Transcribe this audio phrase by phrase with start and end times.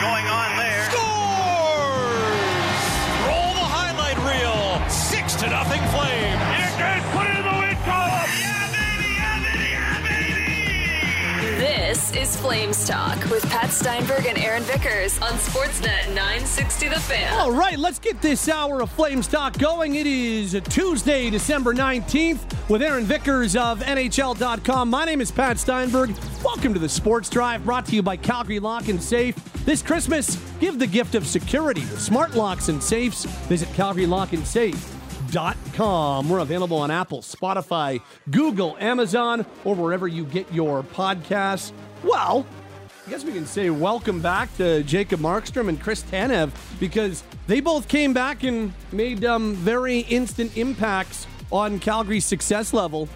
[0.00, 0.59] going on
[12.20, 17.32] is Flames Talk with Pat Steinberg and Aaron Vickers on Sportsnet 960 The Fan.
[17.40, 19.94] All right, let's get this hour of Flames Talk going.
[19.94, 24.90] It is Tuesday, December 19th, with Aaron Vickers of NHL.com.
[24.90, 26.14] My name is Pat Steinberg.
[26.44, 29.34] Welcome to the Sports Drive, brought to you by Calgary Lock and Safe.
[29.64, 33.24] This Christmas, give the gift of security with smart locks and safes.
[33.24, 34.99] Visit CalgaryLockandSafe.com.
[35.32, 41.72] We're available on Apple, Spotify, Google, Amazon, or wherever you get your podcasts.
[42.02, 42.44] Well,
[43.06, 47.60] I guess we can say welcome back to Jacob Markstrom and Chris Tanev because they
[47.60, 53.08] both came back and made um, very instant impacts on Calgary's success level.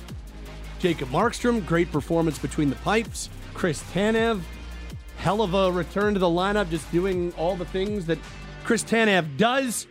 [0.78, 3.28] Jacob Markstrom, great performance between the pipes.
[3.54, 4.40] Chris Tanev,
[5.16, 8.18] hell of a return to the lineup, just doing all the things that
[8.64, 9.86] Chris Tanev does.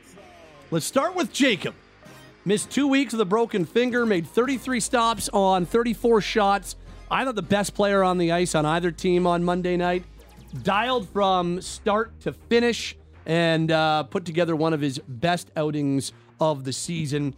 [0.72, 1.76] Let's start with Jacob.
[2.46, 6.76] Missed two weeks with a broken finger, made 33 stops on 34 shots.
[7.10, 10.04] I thought the best player on the ice on either team on Monday night.
[10.62, 16.66] Dialed from start to finish and uh, put together one of his best outings of
[16.66, 17.34] the season.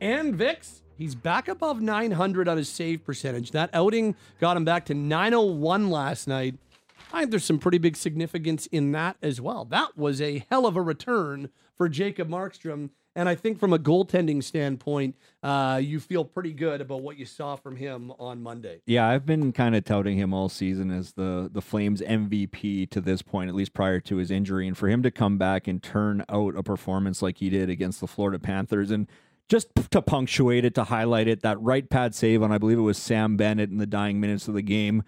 [0.00, 3.50] And Vix, he's back above 900 on his save percentage.
[3.50, 6.54] That outing got him back to 901 last night.
[7.12, 9.66] I think there's some pretty big significance in that as well.
[9.66, 12.88] That was a hell of a return for Jacob Markstrom.
[13.20, 17.26] And I think from a goaltending standpoint, uh, you feel pretty good about what you
[17.26, 18.80] saw from him on Monday.
[18.86, 22.98] Yeah, I've been kind of touting him all season as the the Flames MVP to
[22.98, 25.82] this point, at least prior to his injury, and for him to come back and
[25.82, 29.06] turn out a performance like he did against the Florida Panthers, and
[29.50, 32.80] just to punctuate it, to highlight it, that right pad save on I believe it
[32.80, 35.02] was Sam Bennett in the dying minutes of the game.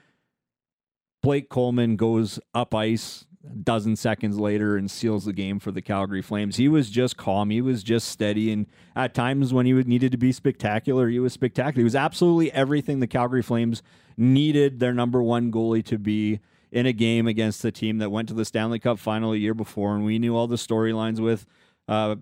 [1.23, 5.83] Blake Coleman goes up ice a dozen seconds later and seals the game for the
[5.83, 6.57] Calgary Flames.
[6.57, 7.51] He was just calm.
[7.51, 8.53] He was just steady.
[8.53, 11.81] And at times when he needed to be spectacular, he was spectacular.
[11.81, 13.83] He was absolutely everything the Calgary Flames
[14.17, 18.29] needed their number one goalie to be in a game against the team that went
[18.29, 19.95] to the Stanley Cup final a year before.
[19.95, 21.45] And we knew all the storylines with
[21.89, 22.17] uh,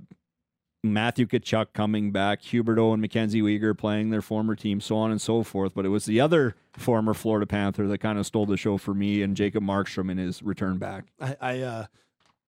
[0.83, 5.21] Matthew Tkachuk coming back, Huberdeau and Mackenzie Weegar playing their former team, so on and
[5.21, 5.75] so forth.
[5.75, 8.95] But it was the other former Florida Panther that kind of stole the show for
[8.95, 11.05] me and Jacob Markstrom in his return back.
[11.21, 11.87] I I, uh,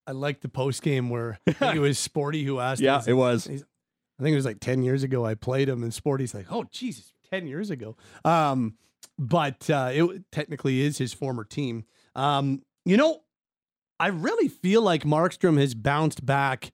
[0.06, 2.80] I liked the post game where it was Sporty who asked.
[2.80, 3.46] Yeah, it was.
[3.48, 5.26] I think it was like ten years ago.
[5.26, 8.76] I played him, and Sporty's like, "Oh, Jesus, ten years ago." Um,
[9.18, 11.84] but uh, it technically is his former team.
[12.14, 13.22] Um, you know,
[14.00, 16.72] I really feel like Markstrom has bounced back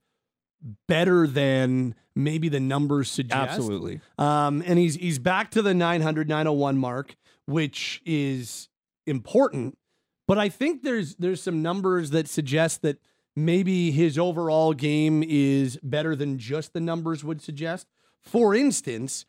[0.87, 3.53] better than maybe the numbers suggest.
[3.53, 4.01] Absolutely.
[4.19, 8.69] Um, and he's he's back to the 900 901 mark, which is
[9.07, 9.79] important.
[10.27, 12.99] But I think there's there's some numbers that suggest that
[13.35, 17.87] maybe his overall game is better than just the numbers would suggest.
[18.21, 19.25] For instance,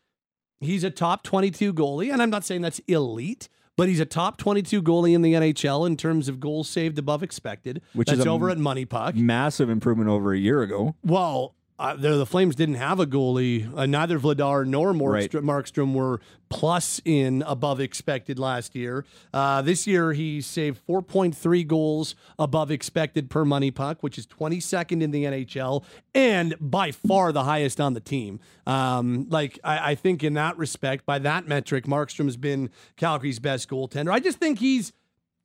[0.60, 3.48] he's a top 22 goalie, and I'm not saying that's elite,
[3.80, 7.22] but he's a top 22 goalie in the NHL in terms of goals saved above
[7.22, 7.80] expected.
[7.94, 9.14] Which that's is over at Money Puck.
[9.14, 10.96] Massive improvement over a year ago.
[11.02, 13.70] Well, uh, the, Flames didn't have a goalie.
[13.74, 15.30] Uh, neither Vladar nor Right.
[15.30, 16.20] Markstrom, Markstrom were
[16.50, 19.06] plus in above expected last year.
[19.32, 25.02] Uh, this year, he saved 4.3 goals above expected per money puck, which is 22nd
[25.02, 25.82] in the NHL
[26.14, 28.40] and by far the highest on the team.
[28.66, 33.38] Um, like, I, I think in that respect, by that metric, Markstrom has been Calgary's
[33.38, 34.12] best goaltender.
[34.12, 34.92] I just think he's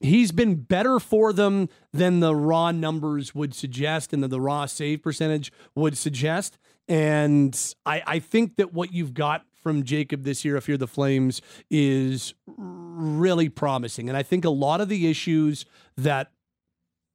[0.05, 4.65] he's been better for them than the raw numbers would suggest and that the raw
[4.65, 6.57] save percentage would suggest.
[6.87, 10.87] And I, I think that what you've got from Jacob this year, if you're the
[10.87, 14.07] Flames, is really promising.
[14.07, 15.65] And I think a lot of the issues
[15.97, 16.31] that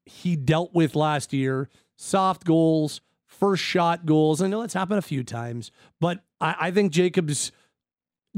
[0.04, 4.42] he dealt with last year soft goals, first shot goals.
[4.42, 5.70] I know that's happened a few times,
[6.00, 7.52] but I, I think Jacob's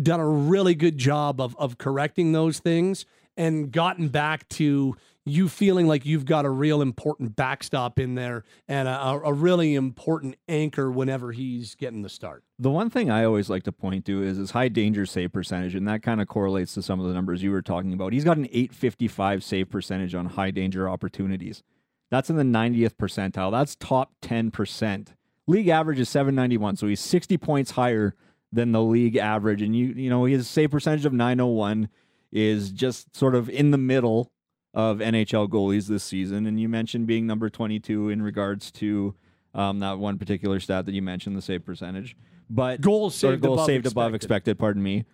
[0.01, 3.05] done a really good job of of correcting those things
[3.37, 8.43] and gotten back to you feeling like you've got a real important backstop in there
[8.67, 12.43] and a, a- a really important anchor whenever he's getting the start.
[12.59, 15.77] The one thing I always like to point to is his high danger save percentage,
[15.77, 18.13] and that kind of correlates to some of the numbers you were talking about.
[18.13, 21.63] He's got an 855 save percentage on high danger opportunities.
[22.11, 23.51] That's in the 90th percentile.
[23.53, 25.09] That's top 10%.
[25.47, 28.15] League average is 791, so he's 60 points higher
[28.53, 29.63] than the league average.
[29.63, 31.89] And you you know, his save percentage of 901
[32.33, 34.33] is just sort of in the middle
[34.75, 36.47] of NHL goalies this season.
[36.47, 39.15] And you mentioned being number 22 in regards to
[39.55, 42.17] um, that one particular stat that you mentioned, the save percentage.
[42.49, 44.53] But Goals saved goals above saved above expected.
[44.53, 44.59] expected.
[44.59, 45.05] Pardon me.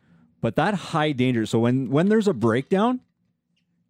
[0.41, 1.47] But that high danger.
[1.47, 3.01] So when when there's a breakdown,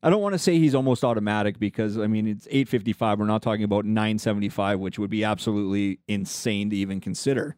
[0.03, 3.19] I don't want to say he's almost automatic because I mean it's 855.
[3.19, 7.57] We're not talking about 975, which would be absolutely insane to even consider.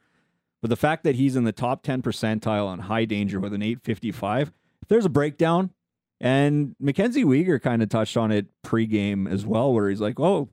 [0.61, 3.63] But the fact that he's in the top 10 percentile on high danger with an
[3.63, 4.53] 855, if
[4.91, 5.71] there's a breakdown,
[6.21, 10.51] and Mackenzie Weegar kind of touched on it pregame as well, where he's like, "Oh,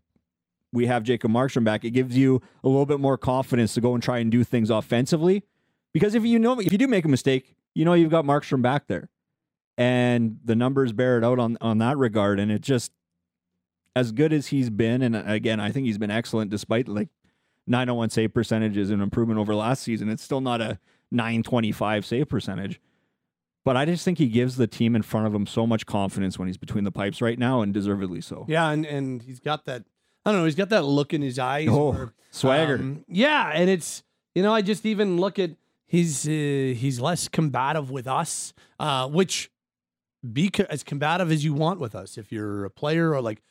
[0.72, 3.94] we have Jacob Markstrom back." It gives you a little bit more confidence to go
[3.94, 5.44] and try and do things offensively,
[5.94, 8.62] because if you know if you do make a mistake, you know you've got Markstrom
[8.62, 9.10] back there
[9.78, 12.40] and the numbers bear it out on on that regard.
[12.40, 12.92] And it just
[13.96, 17.10] as good as he's been, and again, I think he's been excellent despite like
[17.68, 20.10] 901 save percentage is an improvement over last season.
[20.10, 20.80] It's still not a
[21.12, 22.80] 925 save percentage.
[23.68, 26.40] But I just think he gives the team in front of him so much confidence
[26.40, 28.46] when he's between the pipes right now, and deservedly so.
[28.48, 29.84] Yeah, and, and he's got that
[30.26, 31.68] I don't know, he's got that look in his eyes.
[31.70, 32.76] Oh, where, swagger.
[32.76, 34.04] um, yeah, and it's
[34.34, 35.52] you know, I just even look at
[35.86, 39.52] he's uh, he's less combative with us, uh, which
[40.32, 43.42] be co- as combative as you want with us if you're a player or like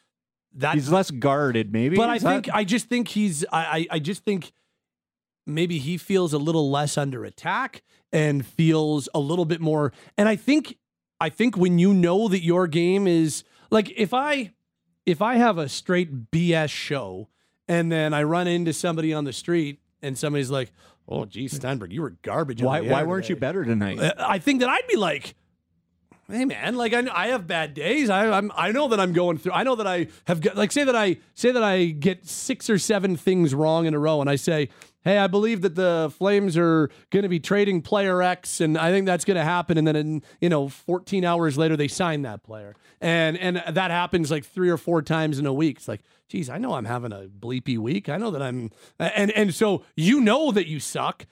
[0.54, 0.76] that.
[0.76, 1.94] He's less guarded, maybe.
[1.94, 4.52] but I that- think I just think he's I, I I just think
[5.46, 7.82] maybe he feels a little less under attack
[8.12, 9.92] and feels a little bit more.
[10.18, 10.76] And I think
[11.20, 14.52] I think when you know that your game is like if I
[15.04, 17.28] if I have a straight BS show
[17.68, 20.72] and then I run into somebody on the street and somebody's like,
[21.08, 23.98] "Oh, geez, Steinberg, you were garbage." why why weren't you better tonight?
[24.18, 25.34] I think that I'd be like,
[26.30, 28.10] hey man, like I, I have bad days.
[28.10, 29.52] I I'm, I know that I'm going through.
[29.52, 32.68] I know that I have got like say that I say that I get six
[32.68, 34.68] or seven things wrong in a row, and I say.
[35.02, 38.90] Hey, I believe that the Flames are going to be trading player X, and I
[38.90, 39.78] think that's going to happen.
[39.78, 43.92] And then, in, you know, 14 hours later, they sign that player, and and that
[43.92, 45.76] happens like three or four times in a week.
[45.76, 48.08] It's like, geez, I know I'm having a bleepy week.
[48.08, 51.24] I know that I'm, and and so you know that you suck,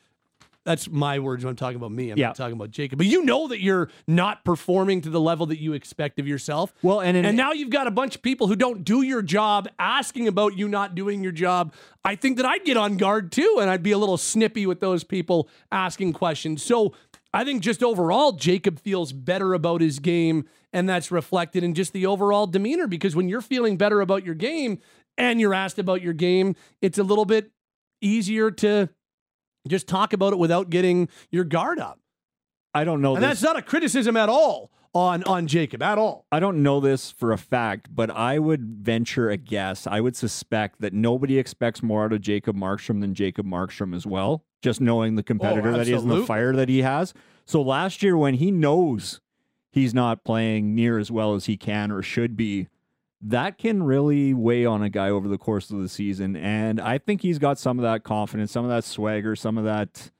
[0.64, 2.10] that's my words when I'm talking about me.
[2.10, 2.28] I'm Yeah.
[2.28, 2.98] not talking about Jacob.
[2.98, 6.72] But you know that you're not performing to the level that you expect of yourself.
[6.82, 9.68] Well, and and now you've got a bunch of people who don't do your job
[9.78, 11.72] asking about you not doing your job.
[12.04, 14.80] I think that I'd get on guard too, and I'd be a little snippy with
[14.80, 16.62] those people asking questions.
[16.62, 16.94] So
[17.32, 21.92] I think just overall, Jacob feels better about his game, and that's reflected in just
[21.92, 22.86] the overall demeanor.
[22.86, 24.78] Because when you're feeling better about your game
[25.18, 27.50] and you're asked about your game, it's a little bit
[28.00, 28.88] easier to
[29.68, 32.00] just talk about it without getting your guard up.
[32.74, 33.14] I don't know.
[33.14, 33.40] And this.
[33.40, 36.26] that's not a criticism at all on on Jacob at all.
[36.30, 39.86] I don't know this for a fact, but I would venture a guess.
[39.86, 44.06] I would suspect that nobody expects more out of Jacob Markstrom than Jacob Markstrom as
[44.06, 47.12] well, just knowing the competitor that he is and the oh, fire that he has.
[47.44, 49.20] So last year, when he knows
[49.70, 52.68] he's not playing near as well as he can or should be,
[53.26, 56.36] that can really weigh on a guy over the course of the season.
[56.36, 59.64] And I think he's got some of that confidence, some of that swagger, some of
[59.64, 60.10] that.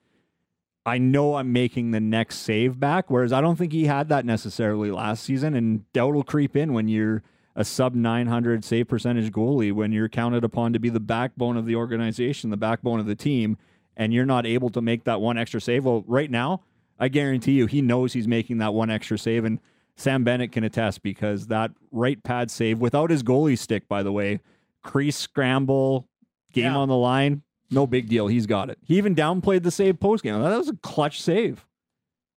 [0.87, 4.25] I know I'm making the next save back, whereas I don't think he had that
[4.25, 5.55] necessarily last season.
[5.55, 7.23] And doubt will creep in when you're
[7.55, 11.67] a sub 900 save percentage goalie, when you're counted upon to be the backbone of
[11.67, 13.59] the organization, the backbone of the team,
[13.97, 15.85] and you're not able to make that one extra save.
[15.85, 16.63] Well, right now,
[16.99, 19.45] I guarantee you, he knows he's making that one extra save.
[19.45, 19.61] And
[19.97, 24.13] Sam Bennett can attest because that right pad save without his goalie stick, by the
[24.13, 24.41] way,
[24.83, 26.09] crease scramble,
[26.53, 26.77] game Yeah.
[26.77, 28.27] on the line, no big deal.
[28.27, 28.79] He's got it.
[28.83, 30.41] He even downplayed the save post game.
[30.41, 31.65] That was a clutch save.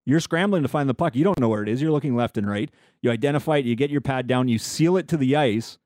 [0.06, 1.14] You're scrambling to find the puck.
[1.14, 1.82] You don't know where it is.
[1.82, 2.70] You're looking left and right.
[3.02, 3.66] You identify it.
[3.66, 4.48] You get your pad down.
[4.48, 5.76] You seal it to the ice,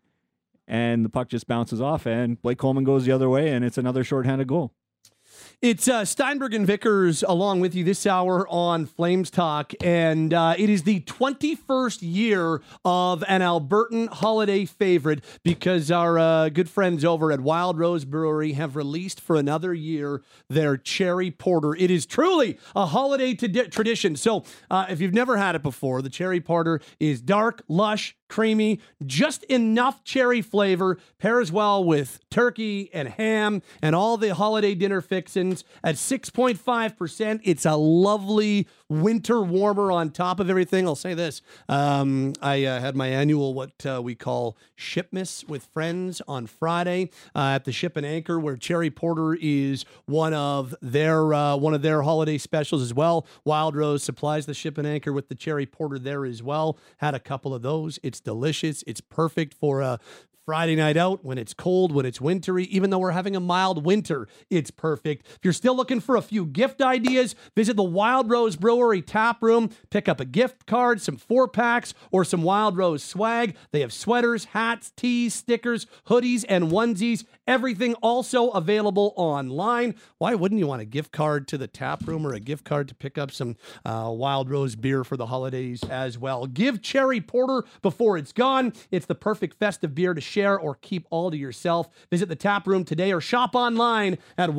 [0.68, 2.06] and the puck just bounces off.
[2.06, 4.72] And Blake Coleman goes the other way, and it's another shorthanded goal.
[5.62, 10.56] It's uh, Steinberg and Vickers along with you this hour on Flames Talk, and uh,
[10.58, 17.04] it is the 21st year of an Albertan holiday favorite because our uh, good friends
[17.04, 21.76] over at Wild Rose Brewery have released for another year their Cherry Porter.
[21.76, 24.16] It is truly a holiday to tradition.
[24.16, 28.80] So, uh, if you've never had it before, the Cherry Porter is dark, lush, creamy,
[29.04, 35.02] just enough cherry flavor, pairs well with turkey and ham and all the holiday dinner
[35.02, 37.40] fixins at 6.5%.
[37.44, 40.86] It's a lovely winter warmer on top of everything.
[40.86, 41.42] I'll say this.
[41.68, 47.10] Um, I uh, had my annual, what uh, we call Shipmas with friends on Friday
[47.34, 51.74] uh, at the Ship and Anchor, where Cherry Porter is one of their uh, one
[51.74, 53.26] of their holiday specials as well.
[53.44, 56.78] Wild Rose supplies the Ship and Anchor with the Cherry Porter there as well.
[56.98, 57.98] Had a couple of those.
[58.02, 58.82] It's delicious.
[58.86, 59.98] It's perfect for a
[60.44, 63.86] Friday night out when it's cold, when it's wintry, even though we're having a mild
[63.86, 65.24] winter, it's perfect.
[65.24, 69.40] If you're still looking for a few gift ideas, visit the Wild Rose Brewery tap
[69.40, 73.54] room, pick up a gift card, some four packs, or some Wild Rose swag.
[73.70, 77.24] They have sweaters, hats, tees, stickers, hoodies, and onesies.
[77.46, 79.94] Everything also available online.
[80.18, 82.88] Why wouldn't you want a gift card to the tap room or a gift card
[82.88, 86.46] to pick up some uh, Wild Rose beer for the holidays as well?
[86.46, 88.72] Give Cherry Porter before it's gone.
[88.90, 91.88] It's the perfect festive beer to share or keep all to yourself.
[92.10, 94.50] Visit the tap room today or shop online at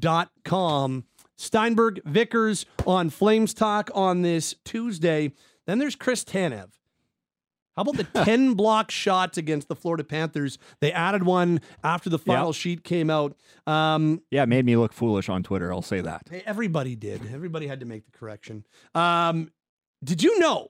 [0.00, 1.04] wildrosebrewery.com.
[1.38, 5.32] Steinberg Vickers on Flames Talk on this Tuesday.
[5.66, 6.70] Then there's Chris Tanev.
[7.76, 10.56] How about the 10 block shots against the Florida Panthers?
[10.80, 12.54] They added one after the final Yep.
[12.54, 13.36] sheet came out.
[13.66, 15.70] Um, Yeah, it made me look foolish on Twitter.
[15.72, 16.22] I'll say that.
[16.46, 17.20] Everybody did.
[17.30, 18.64] Everybody had to make the correction.
[18.94, 19.50] Um,
[20.02, 20.68] did you know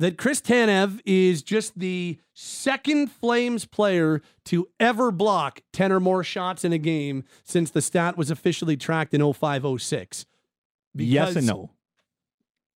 [0.00, 6.24] that Chris Tanev is just the second Flames player to ever block 10 or more
[6.24, 10.24] shots in a game since the stat was officially tracked in 0506?
[10.94, 11.70] yes and no.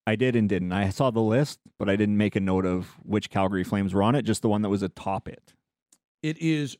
[0.06, 0.70] I did and didn't.
[0.72, 4.02] I saw the list, but I didn't make a note of which Calgary Flames were
[4.02, 5.54] on it, just the one that was atop it.
[6.22, 6.76] It is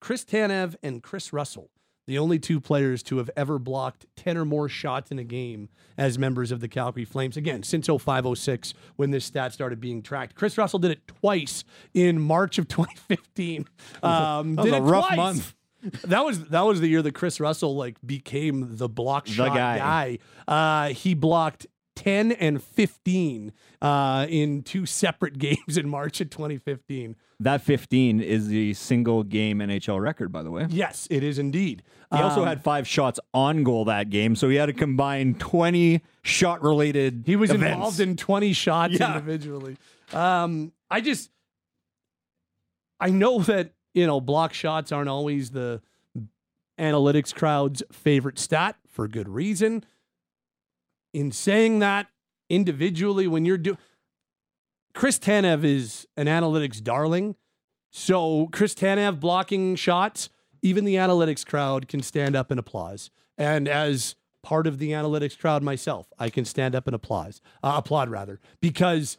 [0.00, 1.70] Chris Tanev and Kris Russell,
[2.06, 5.68] the only two players to have ever blocked 10 or more shots in a game
[5.96, 7.36] as members of the Calgary Flames.
[7.36, 10.34] Again, since 0506 when this stat started being tracked.
[10.34, 11.62] Kris Russell did it twice
[11.94, 13.66] in March of 2015.
[14.02, 15.16] Um, That was did a it rough twice.
[15.16, 15.54] month.
[16.04, 19.78] That was that was the year that Kris Russell like became the block shot guy.
[19.78, 20.18] guy.
[20.46, 21.66] Uh, he blocked
[21.96, 27.16] 10 and 15 uh, in two separate games in March of 2015.
[27.40, 30.66] That 15 is the single game NHL record, by the way.
[30.70, 31.82] Yes, it is indeed.
[32.12, 35.34] He also Um, had five shots on goal that game, so he had to combine
[35.34, 37.22] 20 shot related.
[37.26, 37.74] He was events.
[37.74, 39.14] involved in 20 shots Yeah.
[39.16, 39.76] individually.
[40.12, 41.30] Um, I just,
[42.98, 45.80] I know that, you know, block shots aren't always the
[46.78, 49.84] analytics crowd's favorite stat for good reason.
[51.12, 52.08] In saying that,
[52.48, 53.78] individually, when you're doing,
[54.94, 57.36] Chris Tanev is an analytics darling.
[57.90, 60.30] So Chris Tanev blocking shots,
[60.62, 63.10] even the analytics crowd can stand up and applause.
[63.38, 67.74] And as part of the analytics crowd myself, I can stand up and applause, uh,
[67.76, 69.18] applaud rather, because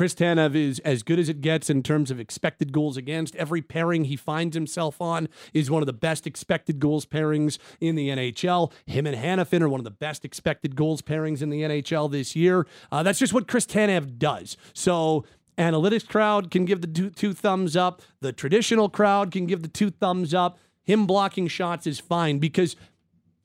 [0.00, 3.36] Chris Tanev is as good as it gets in terms of expected goals against.
[3.36, 7.96] Every pairing he finds himself on is one of the best expected goals pairings in
[7.96, 8.72] the NHL.
[8.86, 12.34] Him and Hanifin are one of the best expected goals pairings in the NHL this
[12.34, 12.66] year.
[12.90, 14.56] Uh, that's just what Chris Tanev does.
[14.72, 15.26] So
[15.58, 18.00] analytics crowd can give the two, two thumbs up.
[18.22, 20.58] The traditional crowd can give the two thumbs up.
[20.82, 22.74] Him blocking shots is fine because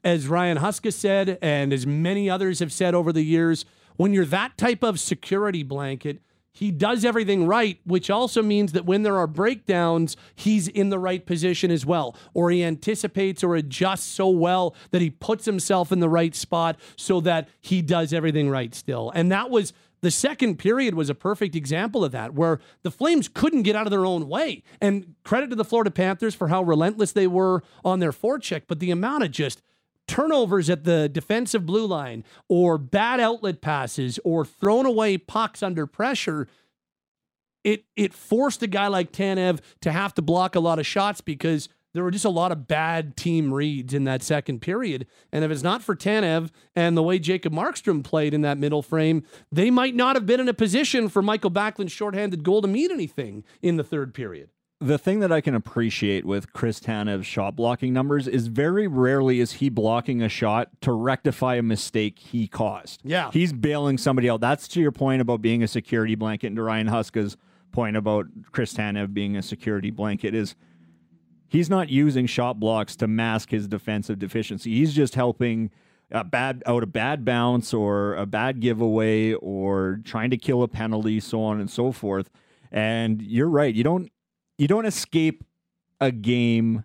[0.05, 3.65] as Ryan Huska said, and as many others have said over the years,
[3.97, 6.21] when you're that type of security blanket,
[6.55, 10.97] he does everything right, which also means that when there are breakdowns, he's in the
[10.97, 15.91] right position as well, or he anticipates or adjusts so well that he puts himself
[15.91, 19.11] in the right spot so that he does everything right still.
[19.13, 23.27] And that was the second period was a perfect example of that, where the Flames
[23.27, 24.63] couldn't get out of their own way.
[24.79, 28.79] And credit to the Florida Panthers for how relentless they were on their forecheck, but
[28.79, 29.61] the amount of just
[30.07, 35.85] turnovers at the defensive blue line or bad outlet passes or thrown away pucks under
[35.87, 36.47] pressure
[37.65, 41.19] it it forced a guy like Tanev to have to block a lot of shots
[41.19, 45.07] because there were just a lot of bad team reads in that second period.
[45.31, 48.81] And if it's not for Tanev and the way Jacob Markstrom played in that middle
[48.81, 52.67] frame, they might not have been in a position for Mikael Backlund's shorthanded goal to
[52.67, 54.49] mean anything in the third period.
[54.85, 59.39] The thing that I can appreciate with Chris Tanev's shot blocking numbers is very rarely
[59.39, 63.01] is he blocking a shot to rectify a mistake he caused.
[63.03, 63.31] Yeah.
[63.31, 64.41] He's bailing somebody out.
[64.41, 67.35] That's to your point about being a security blanket and to Ryan Huska's
[67.71, 70.55] point about Chris Tanev being a security blanket is
[71.47, 74.71] he's not using shot blocks to mask his defensive deficiency.
[74.75, 75.71] He's just helping
[76.11, 80.67] a bad out a bad bounce or a bad giveaway or trying to kill a
[80.67, 82.29] penalty, so on and so forth.
[82.71, 83.73] And you're right.
[83.73, 84.11] You don't
[84.57, 85.43] you don't escape
[85.99, 86.83] a game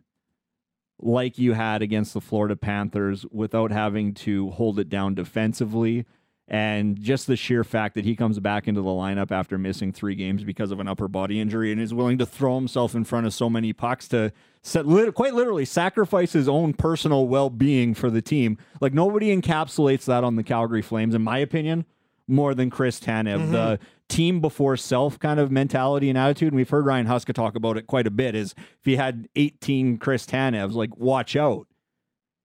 [0.99, 6.05] like you had against the Florida Panthers without having to hold it down defensively.
[6.47, 10.17] And just the sheer fact that he comes back into the lineup after missing three
[10.17, 13.27] games because of an upper body injury and is willing to throw himself in front
[13.27, 17.95] of so many pucks to set, lit, quite literally sacrifice his own personal well being
[17.95, 18.59] for the team.
[18.81, 21.85] Like nobody encapsulates that on the Calgary Flames, in my opinion,
[22.27, 23.39] more than Chris Tanev.
[23.39, 23.53] Mm-hmm.
[23.53, 23.79] The
[24.11, 26.49] team before self kind of mentality and attitude.
[26.49, 28.35] And we've heard Ryan Huska talk about it quite a bit.
[28.35, 31.67] Is if he had 18 Chris Tanevs, like watch out.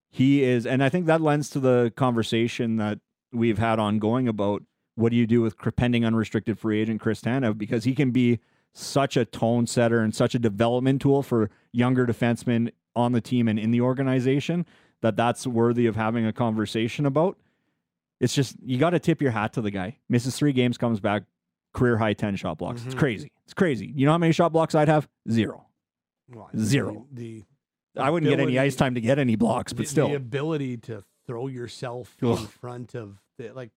[0.10, 3.00] He is, and I think that lends to the conversation that
[3.34, 4.63] we've had ongoing about
[4.95, 8.39] what do you do with pending unrestricted free agent Chris Tanev because he can be
[8.72, 13.50] such a tone setter and such a development tool for younger defensemen on the team
[13.50, 14.65] and in the organization
[15.01, 17.38] that that's worthy of having a conversation about.
[18.22, 19.98] It's just you got to tip your hat to the guy.
[20.07, 21.24] Misses three games, comes back,
[21.75, 22.84] career high ten shot blocks.
[22.86, 23.00] It's Mhm.
[23.00, 23.32] crazy.
[23.44, 23.86] It's crazy.
[23.96, 25.08] You know how many shot blocks I'd have?
[25.29, 25.67] Zero.
[26.34, 27.05] Well, Zero.
[27.12, 27.44] The,
[27.96, 30.77] I wouldn't get any ice time to get any blocks, the, but still, the ability
[30.77, 32.39] to throw yourself Ugh.
[32.39, 33.70] in front of the like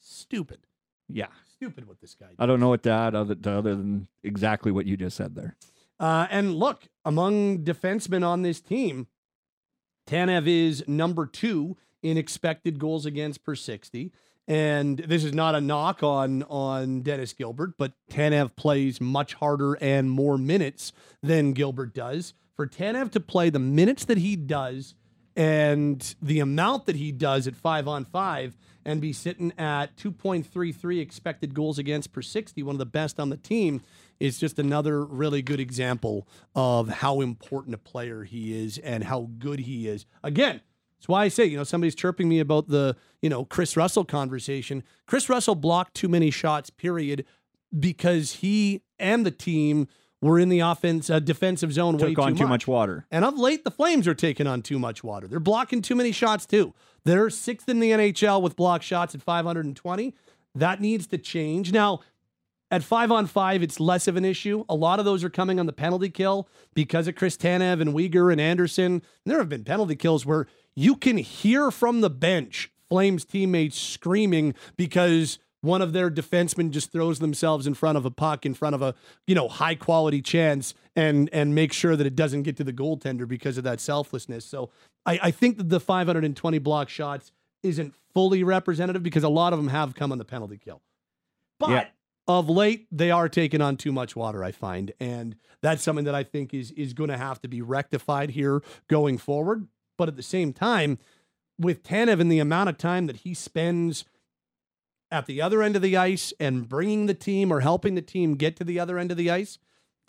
[0.00, 0.66] stupid,
[1.08, 1.28] yeah.
[1.54, 2.30] stupid what this guy.
[2.38, 5.34] I don't know what to add other, to other than exactly what you just said
[5.34, 5.56] there.
[6.00, 9.06] Uh, and look, among defensemen on this team,
[10.06, 14.12] Tanev is number two in expected goals against per 60.
[14.46, 19.74] And this is not a knock on on Dennis Gilbert, but Tanev plays much harder
[19.74, 22.34] and more minutes than Gilbert does.
[22.54, 24.94] For Tanev to play the minutes that he does
[25.36, 31.00] and the amount that he does at five on five and be sitting at 2.33
[31.00, 33.80] expected goals against per 60, one of the best on the team,
[34.20, 39.30] is just another really good example of how important a player he is and how
[39.38, 40.06] good he is.
[40.22, 40.60] Again,
[41.04, 44.06] that's why I say, you know, somebody's chirping me about the, you know, Kris Russell
[44.06, 44.82] conversation.
[45.06, 47.26] Kris Russell blocked too many shots, period,
[47.78, 49.86] because he and the team
[50.22, 53.04] were in the offense uh, defensive zone way Took on too much water.
[53.10, 55.28] and of late, the Flames are taking on too much water.
[55.28, 56.72] They're blocking too many shots, too.
[57.04, 60.14] They're sixth in the NHL with block shots at 520.
[60.54, 61.70] That needs to change.
[61.70, 62.00] Now,
[62.70, 64.64] at five on five, it's less of an issue.
[64.68, 67.94] A lot of those are coming on the penalty kill because of Chris Tanev and
[67.94, 68.94] Weegar and Andersson.
[68.94, 70.46] And there have been penalty kills where
[70.76, 76.92] you can hear from the bench Flames teammates screaming because one of their defensemen just
[76.92, 78.94] throws themselves in front of a puck, in front of a
[79.26, 82.72] you know high quality chance, and and make sure that it doesn't get to the
[82.72, 84.44] goaltender because of that selflessness.
[84.44, 84.70] So
[85.06, 89.58] I, I think that the 520 block shots isn't fully representative because a lot of
[89.58, 90.82] them have come on the penalty kill.
[91.58, 91.86] But Yeah.
[92.28, 94.92] of late, they are taking on too much water, I find.
[95.00, 98.62] And that's something that I think is is going to have to be rectified here
[98.88, 99.66] going forward.
[99.96, 100.98] But at the same time,
[101.58, 104.04] with Tanev and the amount of time that he spends
[105.10, 108.34] at the other end of the ice and bringing the team or helping the team
[108.34, 109.58] get to the other end of the ice,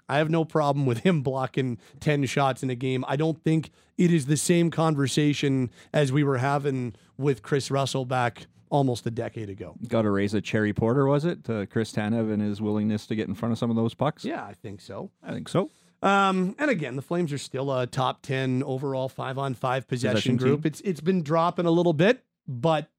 [0.10, 3.06] I have no problem with him blocking 10 shots in a game.
[3.08, 8.06] I don't think it is the same conversation as we were having with Kris Russell
[8.06, 9.76] back almost a decade ago.
[9.88, 13.16] Got to raise a cherry porter, was it, to Chris Tanev and his willingness to
[13.16, 14.26] get in front of some of those pucks?
[14.26, 15.12] Yeah, I think so.
[15.24, 15.70] I think so.
[16.06, 20.14] Um, and again, the Flames are still a top 10 overall five on five possession,
[20.16, 20.62] Possession group.
[20.62, 20.68] team.
[20.68, 22.90] It's it's been dropping a little bit, but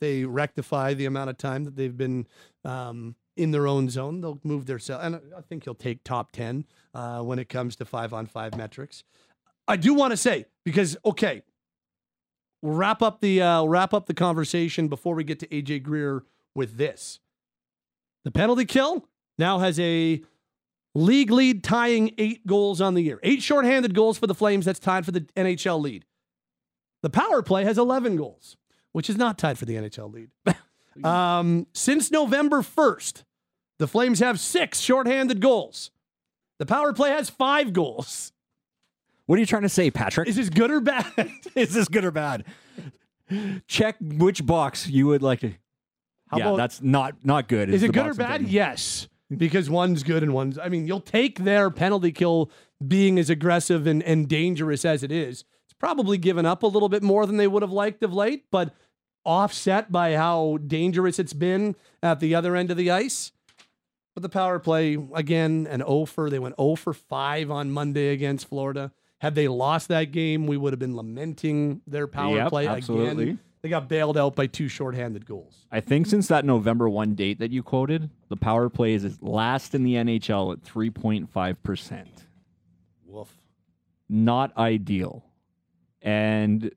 [0.00, 2.26] they rectify the amount of time that they've been
[2.64, 4.20] um, in their own zone.
[4.20, 7.76] They'll move their cell, and I think he'll take top 10 uh, when it comes
[7.76, 9.04] to five on five metrics.
[9.68, 11.42] I do want to say because okay,
[12.60, 15.84] we'll wrap up the uh, we'll wrap up the conversation before we get to AJ
[15.84, 16.24] Greer
[16.56, 17.20] with this.
[18.24, 19.06] The penalty kill
[19.38, 20.22] now has a
[20.94, 23.20] league lead tying eight goals on the year.
[23.22, 24.64] Eight shorthanded goals for the Flames.
[24.64, 26.04] That's tied for the NHL lead.
[27.02, 28.56] The power play has 11 goals,
[28.92, 30.30] which is not tied for the NHL lead.
[31.04, 33.24] um, since November 1st,
[33.78, 35.90] the Flames have six shorthanded goals.
[36.58, 38.32] The power play has five goals.
[39.26, 40.28] What are you trying to say, Patrick?
[40.28, 41.06] Is this good or bad?
[41.54, 42.44] Is this good or bad?
[43.66, 45.52] Check which box you would like to.
[46.28, 47.70] How yeah, about- that's not not good.
[47.70, 48.42] Is the it good or bad?
[48.48, 50.58] Yes, because one's good and one's.
[50.58, 52.50] I mean, you'll take their penalty kill
[52.86, 55.44] being as aggressive and, and dangerous as it is.
[55.64, 58.44] It's probably given up a little bit more than they would have liked of late,
[58.50, 58.74] but
[59.24, 63.32] offset by how dangerous it's been at the other end of the ice.
[64.14, 68.08] But the power play again, an 0 for they went 0 for 5 on Monday
[68.08, 68.92] against Florida.
[69.20, 73.22] Had they lost that game, we would have been lamenting their power Yep, play absolutely.
[73.24, 73.38] again.
[73.64, 75.64] They got bailed out by two shorthanded goals.
[75.72, 79.74] I think since that November 1 date that you quoted, the power play is last
[79.74, 82.04] in the NHL at 3.5%.
[83.06, 83.30] Woof.
[84.06, 85.24] Not ideal.
[86.02, 86.72] And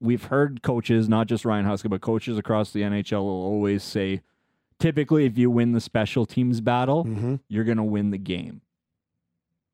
[0.00, 4.22] we've heard coaches, not just Ryan Huska, but coaches across the NHL will always say
[4.80, 7.36] typically, if you win the special teams battle, Mm-hmm.
[7.46, 8.62] you're going to win the game.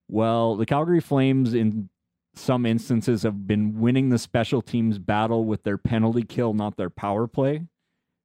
[0.06, 1.88] Well, the Calgary Flames, in
[2.35, 6.90] some instances, have been winning the special teams battle with their penalty kill, not their
[6.90, 7.66] power play.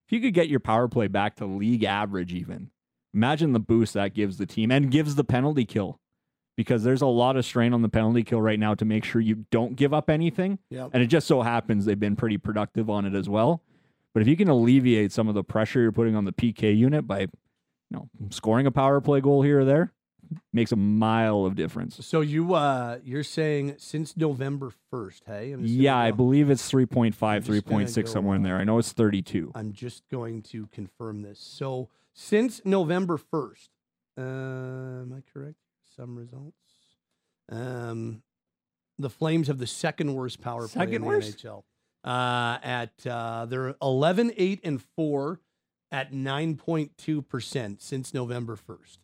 [0.07, 2.71] If you could get your power play back to league average, even
[3.13, 5.99] imagine the boost that gives the team and gives the penalty kill
[6.55, 9.21] because there's a lot of strain on the penalty kill right now to make sure
[9.21, 10.59] you don't give up anything.
[10.69, 10.91] Yep.
[10.93, 13.61] And it just so happens they've been pretty productive on it as well.
[14.13, 17.05] But if you can alleviate some of the pressure you're putting on the PK unit
[17.05, 17.29] by, you
[17.91, 19.93] know, scoring a power play goal here or there,
[20.53, 22.05] makes a mile of difference.
[22.05, 25.55] So you uh you're saying since November first, hey?
[25.59, 28.57] Yeah, I believe it's 3.5, 3.6 somewhere in there.
[28.57, 29.51] I know it's 32.
[29.55, 31.39] I'm just going to confirm this.
[31.39, 33.69] So since November first,
[34.17, 34.21] Uh,
[35.03, 35.57] am I correct?
[35.95, 36.57] Some results.
[37.49, 38.23] Um,
[38.99, 41.07] the Flames have the second worst power play Second in the?
[41.19, 41.63] NHL.
[42.03, 45.39] Uh, at uh, they're 11, 8, and four
[45.91, 48.97] at 9.2 percent since November 1st.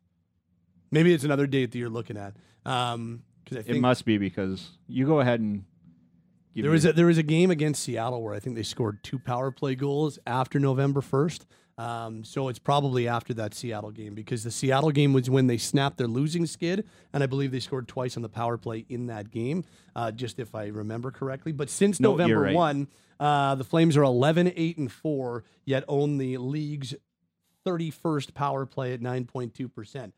[0.93, 2.35] Maybe it's another date that you're looking at.
[2.65, 5.65] Um, because I think It must be because you go ahead and
[6.55, 9.03] give there was a there was a game against Seattle where I think they scored
[9.03, 11.45] two power play goals after November first.
[11.77, 15.57] Um, so it's probably after that Seattle game because the Seattle game was when they
[15.57, 19.07] snapped their losing skid, and I believe they scored twice on the power play in
[19.07, 19.63] that game,
[19.95, 21.51] uh, just if I remember correctly.
[21.51, 22.55] But since No, November right.
[22.55, 22.87] one,
[23.19, 26.93] uh, the Flames are 11, 8, and four, yet own the league's
[27.65, 30.13] 31st power play at 9.2 percent.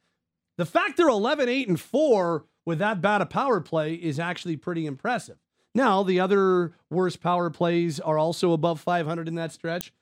[0.58, 4.58] The fact they're 11, 8, and 4 with that bad a power play is actually
[4.58, 5.38] pretty impressive.
[5.74, 9.94] Now, the other worst power plays are also above 500 in that stretch.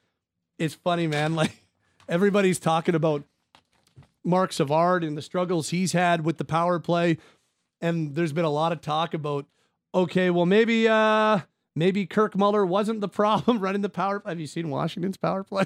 [0.59, 1.35] It's funny, man.
[1.43, 1.65] Like,
[2.07, 3.23] everybody's talking about
[4.23, 7.17] Marc Savard and the struggles he's had with the power play.
[7.81, 9.45] And there's been a lot of talk about,
[9.95, 11.39] okay, well, maybe, uh,
[11.75, 14.21] maybe Kirk Muller wasn't the problem running the power.
[14.25, 15.65] Have you seen Washington's power play?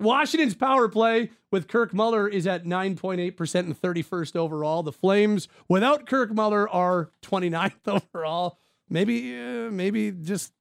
[0.00, 4.82] Washington's power play with Kirk Muller is at 9.8% and 31st overall.
[4.82, 7.72] The Flames without Kirk Muller are 29th
[8.14, 8.58] overall.
[8.88, 10.52] Maybe, uh, maybe just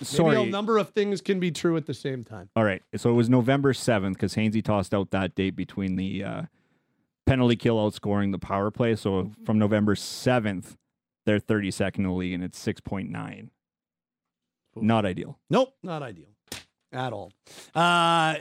[0.00, 0.42] maybe Sorry.
[0.42, 2.48] a number of things can be true at the same time.
[2.56, 2.82] All right.
[2.96, 6.42] So it was November 7th because Hainsey tossed out that date between the uh,
[7.26, 8.96] penalty kill outscoring the power play.
[8.96, 10.76] So from November 7th,
[11.26, 13.50] they're 32nd in the league and it's 6.9.
[14.76, 15.38] Not ideal.
[15.50, 16.28] Nope, not ideal
[16.92, 17.32] at all.
[17.74, 18.36] Uh,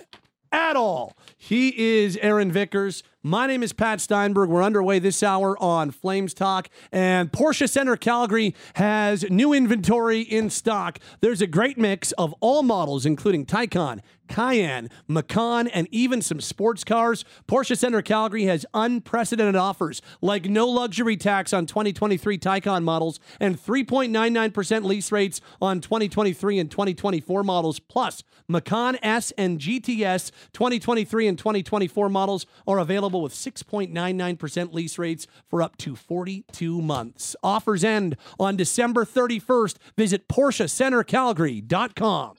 [0.51, 1.15] at all.
[1.37, 3.03] He is Aaron Vickers.
[3.27, 4.49] My name is Pat Steinberg.
[4.49, 10.49] We're underway this hour on Flames Talk, and Porsche Center Calgary has new inventory in
[10.49, 10.97] stock.
[11.19, 16.83] There's a great mix of all models, including Taycan, Cayenne, Macan, and even some sports
[16.83, 17.25] cars.
[17.47, 23.61] Porsche Center Calgary has unprecedented offers like no luxury tax on 2023 Taycan models and
[23.61, 27.79] 3.99% lease rates on 2023 and 2024 models.
[27.79, 32.79] Plus, Macan S and GTS 2023 and 2024 models are
[33.17, 37.35] available with 6.99% lease rates for up to 42 months.
[37.43, 39.75] Offers end on December 31st.
[39.97, 42.37] Visit PorscheCenterCalgary.com.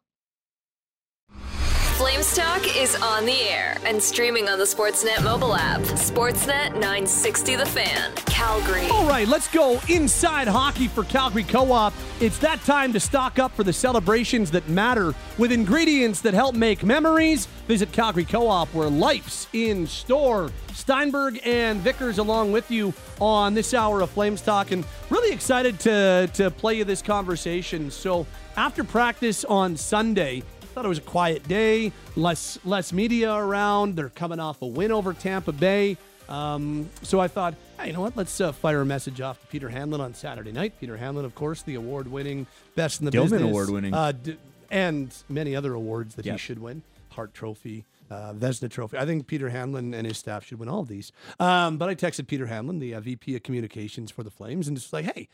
[1.98, 5.80] Flames Talk is on the air and streaming on the Sportsnet mobile app.
[5.80, 8.86] Sportsnet 960 The Fan, Calgary.
[8.86, 11.92] All right, let's go inside hockey for Calgary Co op.
[12.20, 16.54] It's that time to stock up for the celebrations that matter with ingredients that help
[16.54, 17.46] make memories.
[17.66, 20.52] Visit Calgary Co op, where life's in store.
[20.74, 25.80] Steinberg and Vickers along with you on this hour of Flames Talk, and really excited
[25.80, 27.90] to, to play you this conversation.
[27.90, 28.24] So,
[28.56, 30.44] after practice on Sunday,
[30.78, 33.96] thought it was a quiet day, less less media around.
[33.96, 35.96] They're coming off a win over Tampa Bay.
[36.28, 38.16] Um, so I thought, hey, you know what?
[38.16, 40.74] Let's uh, fire a message off to Peter Hanlon on Saturday night.
[40.78, 43.92] Peter Hanlon, of course, the award-winning best in the Gilman business, award-winning.
[43.92, 44.36] uh, d-
[44.70, 46.82] and many other awards that he should win.
[47.10, 48.98] Hart Trophy, uh, Vezina Trophy.
[48.98, 51.10] I think Peter Hanlon and his staff should win all of these.
[51.40, 54.76] Um, but I texted Peter Hanlon, the uh, VP of Communications for the Flames, and
[54.76, 55.26] just like, hey,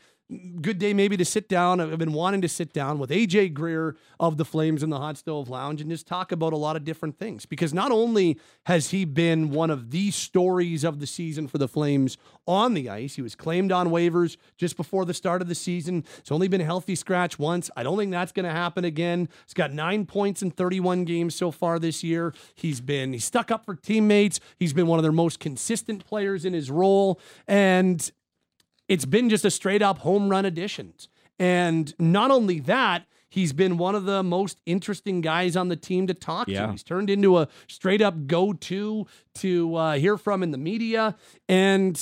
[0.61, 1.79] good day maybe to sit down.
[1.79, 5.17] I've been wanting to sit down with AJ Greer of the Flames in the Hot
[5.17, 7.45] Stove Lounge and just talk about a lot of different things.
[7.45, 11.67] Because not only has he been one of the stories of the season for the
[11.67, 15.55] Flames on the ice, he was claimed on waivers just before the start of the
[15.55, 16.03] season.
[16.17, 17.69] It's only been a healthy scratch once.
[17.77, 19.29] I don't think that's going to happen again.
[19.45, 22.33] He's got nine points in 31 games so far this year.
[22.55, 24.39] He's been he's stuck up for teammates.
[24.57, 28.11] He's been one of their most consistent players in his role, and
[28.87, 31.07] it's been just a straight up home run additions.
[31.39, 36.07] And not only that, he's been one of the most interesting guys on the team
[36.07, 36.67] to talk Yeah.
[36.67, 36.71] to.
[36.71, 41.15] He's turned into a straight up go to to uh, hear from in the media
[41.49, 41.99] and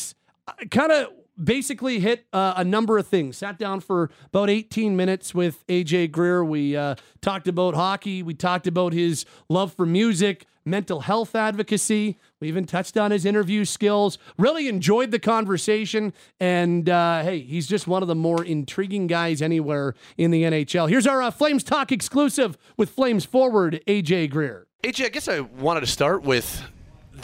[0.72, 1.08] kind of
[1.44, 3.38] basically hit uh, a number of things.
[3.38, 6.46] Sat down for about 18 minutes with AJ Greer.
[6.46, 12.18] We uh, talked about hockey, we talked about his love for music, mental health advocacy.
[12.40, 14.18] We even touched on his interview skills.
[14.38, 16.14] Really enjoyed the conversation.
[16.40, 20.90] And uh, hey, he's just one of the more intriguing guys anywhere in the NHL.
[20.90, 24.68] Here's our uh, Flames Talk exclusive with Flames forward AJ Greer.
[24.84, 26.64] AJ, I guess I wanted to start with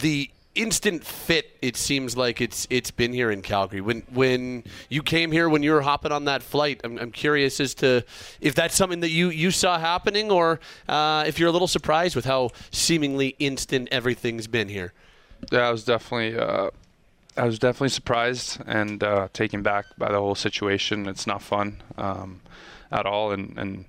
[0.00, 1.56] the instant fit.
[1.62, 3.80] It seems like it's it's been here in Calgary.
[3.80, 7.60] When when you came here, when you were hopping on that flight, I'm, I'm curious
[7.60, 8.04] as to
[8.40, 12.16] if that's something that you you saw happening, or uh, if you're a little surprised
[12.16, 14.92] with how seemingly instant everything's been here.
[15.50, 16.70] Yeah, I was definitely uh,
[17.36, 21.06] I was definitely surprised and uh, taken back by the whole situation.
[21.06, 22.40] It's not fun um,
[22.90, 23.84] at all, and and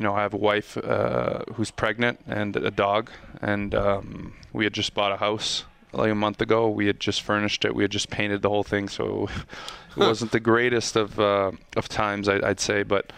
[0.00, 3.10] you know, I have a wife uh, who's pregnant and a dog,
[3.42, 6.70] and um, we had just bought a house like a month ago.
[6.70, 7.74] We had just furnished it.
[7.74, 9.28] We had just painted the whole thing, so
[9.90, 12.82] it wasn't the greatest of uh, of times, I, I'd say.
[12.82, 13.12] But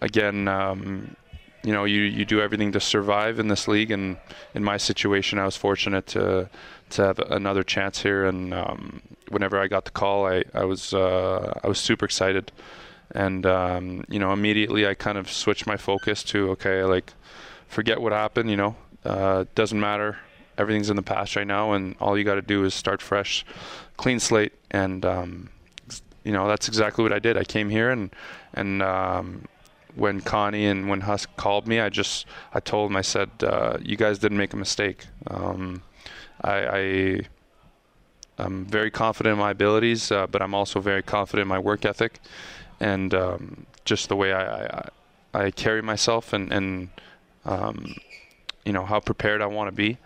[0.00, 1.16] again, um,
[1.64, 4.16] you know, you, you do everything to survive in this league, and
[4.54, 6.48] in my situation, I was fortunate to
[6.90, 8.24] to have another chance here.
[8.24, 12.52] And um, whenever I got the call, I I was uh, I was super excited,
[13.12, 17.12] and um, you know, immediately I kind of switched my focus to okay, like
[17.68, 18.50] forget what happened.
[18.50, 20.18] You know, uh, doesn't matter.
[20.58, 23.44] Everything's in the past right now, and all you got to do is start fresh,
[23.96, 25.48] clean slate, and um,
[26.24, 27.36] you know that's exactly what I did.
[27.36, 28.10] I came here and
[28.54, 29.44] and um,
[29.94, 33.78] when Connie and when Husk called me, I just I told them I said uh,
[33.80, 35.06] you guys didn't make a mistake.
[35.26, 35.82] Um,
[36.42, 37.20] I, I
[38.38, 41.84] I'm very confident in my abilities, uh, but I'm also very confident in my work
[41.84, 42.20] ethic
[42.80, 44.88] and um, just the way I, I,
[45.34, 46.88] I carry myself and and
[47.44, 47.94] um,
[48.64, 49.98] you know how prepared I want to be.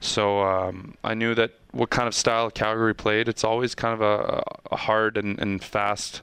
[0.00, 3.28] So um, I knew that what kind of style Calgary played.
[3.28, 6.20] It's always kind of a, a hard and, and fast,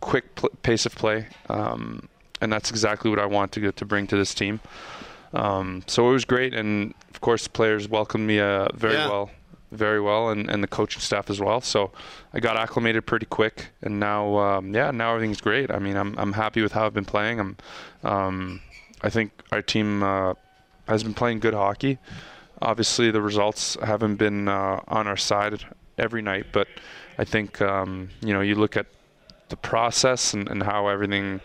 [0.00, 2.08] quick pl- pace of play, um,
[2.40, 4.60] and that's exactly what I want to get to bring to this team.
[5.32, 9.08] Um, so it was great, and of course the players welcomed me uh, very Yeah.
[9.08, 9.30] well,
[9.74, 11.60] very well, and, and the coaching staff as well.
[11.60, 11.90] So
[12.32, 15.70] I got acclimated pretty quick, and now um, yeah, now everything's great.
[15.70, 17.40] I mean, I'm I'm happy with how I've been playing.
[17.40, 17.56] I'm
[18.02, 18.60] um,
[19.02, 20.34] I think our team uh,
[20.88, 21.98] has been playing good hockey
[22.64, 25.64] obviously the results haven't been uh, on our side
[25.98, 26.68] every night, but
[27.18, 28.86] I think um, you know you look at
[29.48, 31.40] the process and, and how everything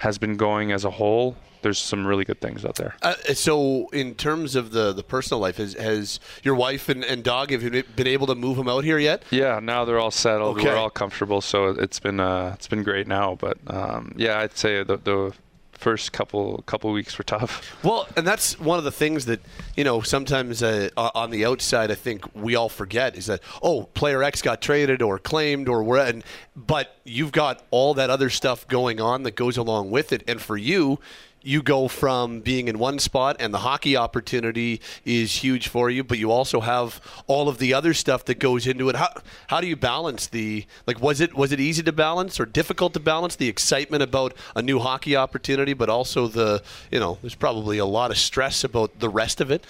[0.00, 1.36] has been going as a whole.
[1.62, 2.96] There's some really good things out there.
[3.02, 7.22] Uh, so, in terms of the, the personal life, has, has your wife and, and
[7.22, 9.22] dog have you been able to move them out here yet?
[9.30, 10.56] Yeah, now they're all settled.
[10.56, 10.68] Okay.
[10.68, 13.34] We're all comfortable, so it's been uh, it's been great now.
[13.34, 15.34] But um, yeah, I'd say the, the
[15.80, 17.74] first couple couple weeks were tough.
[17.82, 19.40] Well, and that's one of the things that
[19.76, 23.84] you know sometimes uh, on the outside, I think we all forget is that oh,
[23.94, 26.12] player X got traded or claimed or where,
[26.54, 30.40] but you've got all that other stuff going on that goes along with it, and
[30.40, 31.00] for you.
[31.42, 36.04] You go from being in one spot, and the hockey opportunity is huge for you,
[36.04, 38.96] but you also have all of the other stuff that goes into it.
[38.96, 39.08] How,
[39.46, 41.00] how do you balance the like?
[41.00, 44.60] Was it was it easy to balance or difficult to balance the excitement about a
[44.60, 48.98] new hockey opportunity, but also the you know there's probably a lot of stress about
[49.00, 49.64] the rest of it.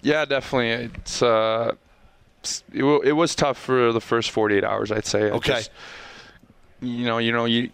[0.00, 0.90] Yeah, definitely.
[0.94, 1.74] It's uh,
[2.72, 4.90] it, it was tough for the first 48 hours.
[4.90, 5.30] I'd say.
[5.30, 5.52] Okay.
[5.52, 5.70] just-
[6.80, 7.70] you know, you know, you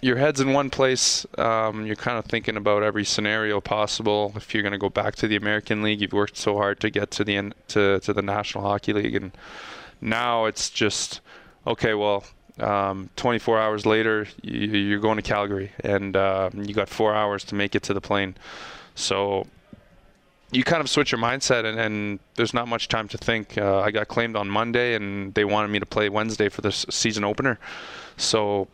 [0.00, 1.26] your head's in one place.
[1.38, 4.32] Um, you're kind of thinking about every scenario possible.
[4.36, 6.90] If you're going to go back to the American League, you've worked so hard to
[6.90, 9.32] get to the to to the National Hockey League, and
[10.00, 11.20] now it's just
[11.66, 11.94] okay.
[11.94, 12.24] Well,
[12.58, 17.44] um, 24 hours later, you, you're going to Calgary, and uh, you got four hours
[17.44, 18.34] to make it to the plane.
[18.94, 19.46] So
[20.52, 23.58] you kind of switch your mindset, and, and there's not much time to think.
[23.58, 26.72] Uh, I got claimed on Monday, and they wanted me to play Wednesday for the
[26.72, 27.58] season opener.
[28.16, 28.68] So,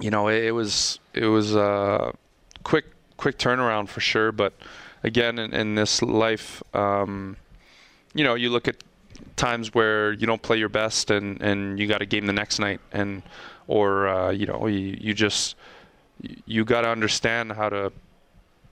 [0.00, 2.14] you know, it, it was it was a
[2.62, 4.32] quick quick turnaround for sure.
[4.32, 4.54] But
[5.02, 7.36] again, in, in this life, um,
[8.14, 8.76] you know, you look at
[9.36, 12.58] times where you don't play your best, and, and you got a game the next
[12.58, 13.22] night, and
[13.66, 15.56] or uh, you know, you, you just
[16.46, 17.92] you got to understand how to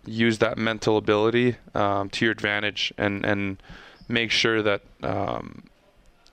[0.06, 3.62] use that mental ability um, to your advantage and and
[4.08, 5.62] make sure that um,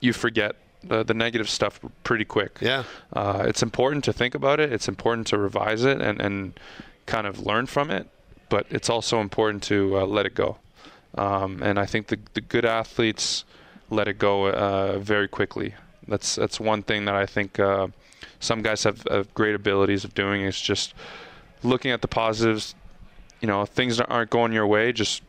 [0.00, 2.58] you forget the, the negative stuff pretty quick.
[2.60, 2.84] Yeah.
[3.12, 4.72] Uh, it's important to think about it.
[4.72, 6.58] It's important to revise it and, and
[7.06, 8.06] kind of learn from it,
[8.48, 10.58] but it's also important to uh, let it go.
[11.16, 13.44] Um, and I think the, the good athletes
[13.90, 15.74] let it go uh, very quickly.
[16.06, 17.88] That's that's one thing that I think uh,
[18.40, 20.94] some guys have, have great abilities of doing is just
[21.62, 22.74] looking at the positives.
[23.40, 25.22] You know, things that aren't going your way, just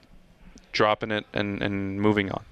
[0.71, 2.43] dropping it and, and moving on.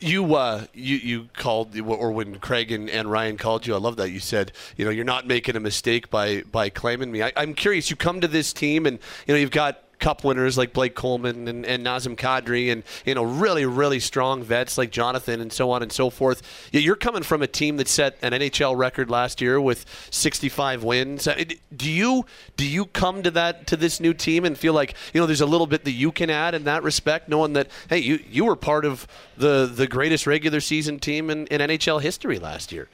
[0.00, 3.96] You uh, you you called or when Craig and, and Ryan called you, I love
[3.96, 7.22] that you said you know you're not making a mistake by by claiming me.
[7.22, 7.90] I, I'm curious.
[7.90, 11.46] You come to this team and you know you've got cup winners like Blake Coleman
[11.46, 15.70] and, and Nazem Kadri and you know really really strong vets like Jonathan and so
[15.70, 16.42] on and so forth.
[16.72, 21.26] You're coming from a team that set an NHL record last year with 65 wins.
[21.28, 21.44] Uh,
[21.76, 22.24] Do you
[22.56, 25.40] do you come to that to this new team and feel like you know there's
[25.40, 28.44] a little bit that you can add in that respect, knowing that hey you you
[28.44, 32.88] were part of the the greatest regular season team in, in NHL history last year.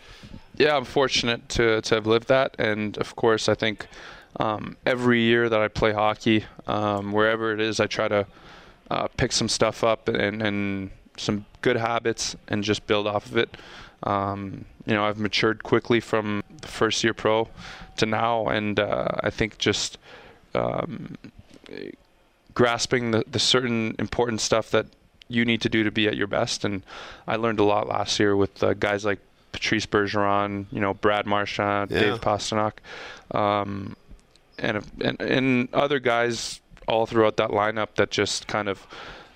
[0.57, 2.57] yeah, I'm fortunate to, to have lived that.
[2.59, 3.87] And of course, I think
[4.39, 8.27] um, every year that I play hockey, um, wherever it is, I try to
[8.91, 13.37] uh, pick some stuff up and, and some good habits and just build off of
[13.37, 13.57] it.
[14.03, 17.49] Um, you know, I've matured quickly from the first year pro
[17.97, 19.99] to now, and uh, I think just
[20.55, 21.17] um,
[22.55, 24.87] grasping the, the certain important stuff that
[25.29, 26.65] you need to do to be at your best.
[26.65, 26.83] And
[27.27, 29.19] I learned a lot last year with uh, guys like
[29.53, 32.01] Patrice Bergeron, you know, Brad Marchand, Yeah.
[32.01, 32.75] Dave Pastrnak,
[33.35, 33.97] um,
[34.59, 38.87] and, and and other guys all throughout that lineup that just kind of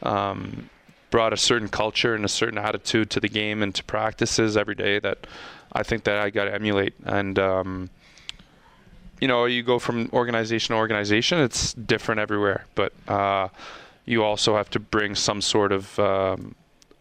[0.03, 0.71] um,
[1.11, 4.75] brought a certain culture and a certain attitude to the game and to practices every
[4.75, 5.27] day that
[5.73, 6.95] I think that I got to emulate.
[7.05, 7.91] And um,
[9.21, 13.49] you know, you go from organization to organization, it's different everywhere, but uh,
[14.07, 16.55] you also have to bring some sort of um,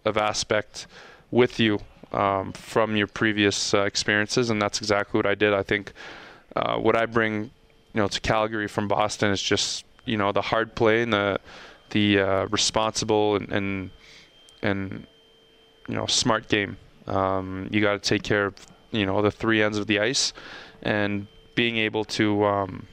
[0.06, 0.88] of aspect
[1.32, 1.80] with you
[2.12, 5.54] um, from your previous uh, experiences, and that's exactly what I did.
[5.54, 5.94] I think
[6.56, 7.52] uh, what I bring,
[7.94, 11.40] you know, to Calgary from Boston It's just you know the hard play and the
[11.92, 13.90] the uh, responsible and, and
[14.62, 15.08] and
[15.88, 16.78] you know smart game.
[17.08, 18.56] Um, you got to take care of
[18.92, 20.34] you know the three ends of the ice,
[20.82, 22.88] and being able to um,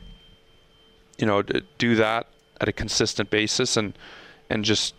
[1.19, 2.27] you know do that
[2.61, 3.99] at a consistent basis and
[4.51, 4.95] and just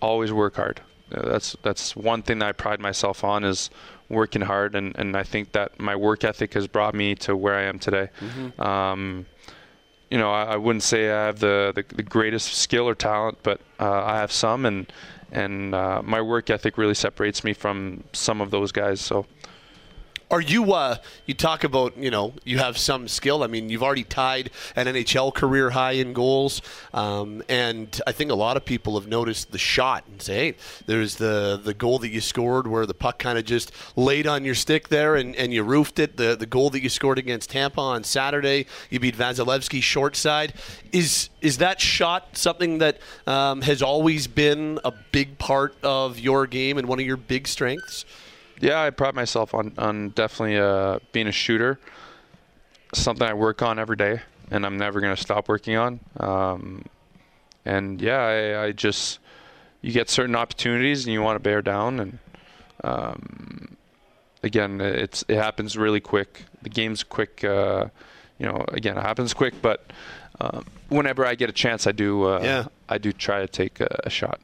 [0.00, 0.80] always work hard.
[1.14, 3.70] Uh, that's that's one thing that I pride myself on is
[4.08, 7.54] working hard, and, and I think that my work ethic has brought me to where
[7.54, 8.10] I am today.
[8.58, 9.26] Um,
[10.12, 13.38] you know, I, I wouldn't say I have the, the, the greatest skill or talent,
[13.42, 14.92] but uh, I have some, and
[15.32, 19.00] and uh, my work ethic really separates me from some of those guys.
[19.00, 19.24] So.
[20.32, 20.72] Are you?
[20.72, 23.42] Uh, you talk about you know you have some skill.
[23.42, 26.62] I mean, you've already tied an NHL career high in goals,
[26.94, 30.56] um, and I think a lot of people have noticed the shot and say, "Hey,
[30.86, 34.42] there's the the goal that you scored where the puck kind of just laid on
[34.42, 37.50] your stick there and, and you roofed it." The the goal that you scored against
[37.50, 40.54] Tampa on Saturday, you beat Vasilevskiy short side.
[40.92, 46.46] Is is that shot something that um, has always been a big part of your
[46.46, 48.06] game and one of your big strengths?
[48.62, 51.80] Yeah, I pride myself on on definitely uh, being a shooter.
[52.94, 54.20] Something I work on every day,
[54.52, 55.98] and I'm never going to stop working on.
[56.18, 56.84] Um,
[57.64, 59.18] and yeah, I, I just
[59.80, 61.98] you get certain opportunities and you want to bear down.
[61.98, 62.18] And
[62.84, 63.76] um,
[64.44, 66.44] again, it's it happens really quick.
[66.62, 67.42] The game's quick.
[67.42, 67.86] Uh,
[68.38, 69.84] you know, again, it happens quick, but.
[70.40, 72.24] Um, whenever I get a chance, I do.
[72.24, 72.64] Uh, Yeah.
[72.88, 74.40] I do try to take a, a shot.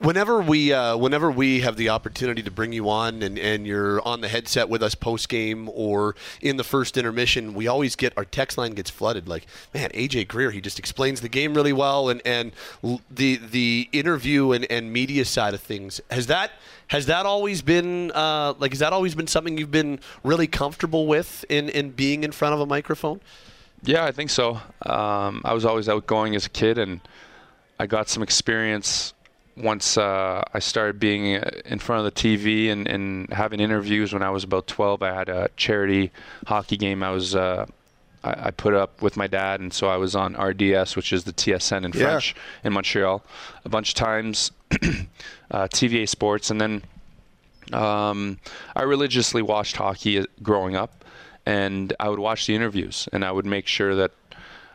[0.00, 4.00] Whenever we uh, whenever we have the opportunity to bring you on and, and you're
[4.06, 8.12] on the headset with us post game or in the first intermission, we always get
[8.16, 9.26] our text line gets flooded.
[9.26, 12.52] Like, man, AJ Greer, he just explains the game really well, and and
[13.10, 16.52] the the interview and, and media side of things has that
[16.88, 21.08] has that always been uh, like has that always been something you've been really comfortable
[21.08, 23.20] with in in being in front of a microphone?
[23.82, 24.60] Yeah, I think so.
[24.86, 27.00] Um, I was always outgoing as a kid, and
[27.78, 29.12] I got some experience
[29.58, 34.12] once uh, I started being uh, in front of the TV and, and having interviews.
[34.12, 36.10] When I was about 12, I had a charity
[36.46, 37.02] hockey game.
[37.02, 37.66] I was uh,
[38.24, 41.24] I, I put up with my dad, and so I was on RDS, which is
[41.24, 42.04] the TSN in Yeah.
[42.10, 43.22] French in Montreal,
[43.64, 44.52] a bunch of times.
[45.50, 46.82] uh, TVA Sports, and then
[47.72, 48.38] um,
[48.76, 51.04] I religiously watched hockey uh, growing up,
[51.46, 54.10] and I would watch the interviews, and I would make sure that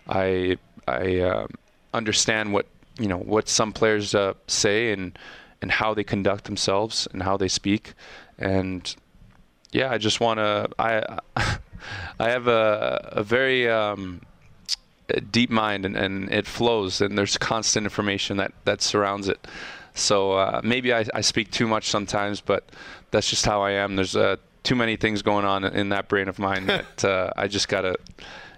[0.07, 1.47] I I um
[1.93, 2.65] understand what
[2.99, 5.17] you know what some players uh, say and
[5.61, 7.93] and how they conduct themselves and how they speak,
[8.37, 8.95] and
[9.71, 11.19] yeah, I just want to I
[12.19, 14.21] I have a a very um,
[15.31, 19.45] deep mind and, and it flows and there's constant information that that surrounds it.
[19.95, 22.69] So uh, maybe I, I speak too much sometimes but
[23.11, 23.95] that's just how I am.
[23.95, 27.47] There's uh, too many things going on in that brain of mine that uh, I
[27.47, 27.95] just gotta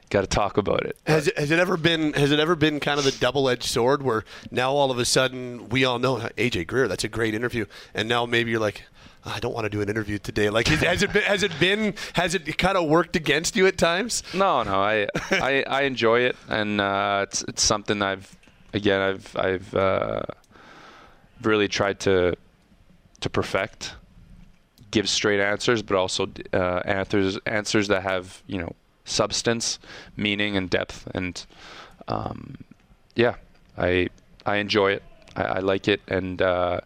[0.09, 0.97] gotta talk about it.
[1.07, 3.63] Has it, has it ever been has it ever been kind of the double edged
[3.63, 7.33] sword where now all of a sudden we all know AJ Greer that's a great
[7.33, 8.83] interview and now maybe you're like
[9.25, 10.49] I don't want to do an interview today.
[10.49, 13.65] Like has, has it been has it been has it kind of worked against you
[13.65, 14.21] at times?
[14.33, 18.37] No, no, I I, I enjoy it, and uh, it's it's something I've
[18.73, 20.21] again I've I've uh,
[21.41, 22.35] really tried to
[23.21, 23.95] to perfect,
[24.91, 29.79] give straight answers, but also uh, answers answers that have you know substance,
[30.17, 31.45] meaning, and depth, and
[32.07, 32.57] um,
[33.15, 33.35] yeah,
[33.77, 34.09] I
[34.45, 35.03] I enjoy it,
[35.35, 36.41] I, I like it, and.
[36.41, 36.81] Uh,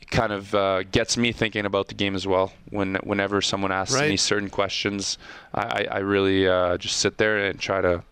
[0.00, 2.52] it kind of uh, gets me thinking about the game as well.
[2.70, 4.10] When whenever someone asks Right.
[4.10, 5.18] me certain questions,
[5.52, 8.04] I, I, I really uh, just sit there and try to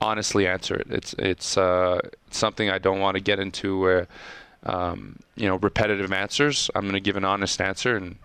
[0.00, 0.88] honestly answer it.
[0.90, 2.00] It's it's uh,
[2.32, 4.08] something I don't want to get into where
[4.64, 6.70] um, you know repetitive answers.
[6.74, 8.16] I'm going to give an honest answer and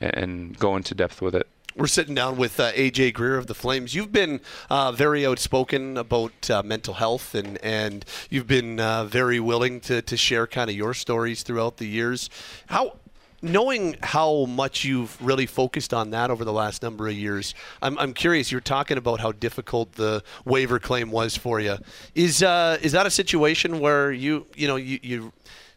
[0.00, 1.46] and go into depth with it.
[1.74, 3.94] We're sitting down with uh, AJ Greer of the Flames.
[3.94, 9.40] You've been uh, very outspoken about uh, mental health, and, and you've been uh, very
[9.40, 12.28] willing to, to share kind of your stories throughout the years.
[12.66, 12.96] How
[13.40, 17.98] knowing how much you've really focused on that over the last number of years, I'm,
[17.98, 18.52] I'm curious.
[18.52, 21.78] You're talking about how difficult the waiver claim was for you.
[22.14, 25.32] Is uh, is that a situation where you you know you, you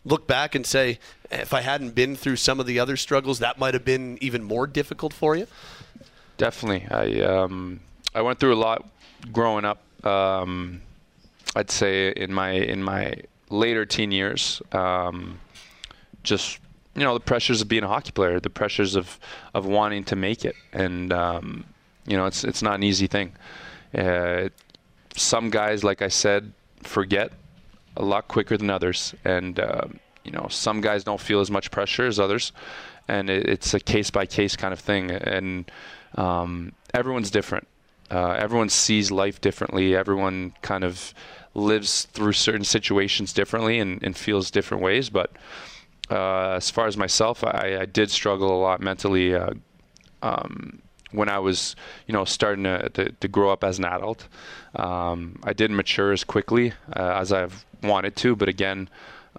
[0.05, 0.99] look back and say,
[1.31, 4.43] if I hadn't been through some of the other struggles, that might have been even
[4.43, 5.47] more difficult for you?
[6.37, 6.87] Definitely.
[6.89, 7.79] I um,
[8.13, 8.87] I went through a lot
[9.31, 9.81] growing up.
[10.05, 10.81] Um,
[11.55, 13.15] I'd say in my in my
[13.49, 15.39] later teen years, um,
[16.23, 16.59] just
[16.95, 19.19] you know the pressures of being a hockey player, the pressures of
[19.53, 21.63] of wanting to make it, and um,
[22.05, 23.31] you know it's it's not an easy thing.
[23.97, 24.49] Uh,
[25.15, 26.51] some guys, like I said,
[26.83, 27.31] forget
[27.97, 31.71] a lot quicker than others, and um, you know some guys don't feel as much
[31.71, 32.51] pressure as others,
[33.07, 35.71] and it, it's a case by case kind of thing, and
[36.15, 37.67] um, everyone's different.
[38.11, 39.95] Uh, everyone sees life differently.
[39.95, 41.13] Everyone kind of
[41.55, 45.09] lives through certain situations differently and, and feels different ways.
[45.09, 45.31] But
[46.11, 49.51] uh, as far as myself, I, I, did struggle a lot mentally uh,
[50.21, 50.81] um,
[51.15, 51.75] when I was,
[52.07, 54.27] you know, starting to, to, to grow up as an adult.
[54.75, 58.89] Um, I didn't mature as quickly uh, as I've wanted to, but again,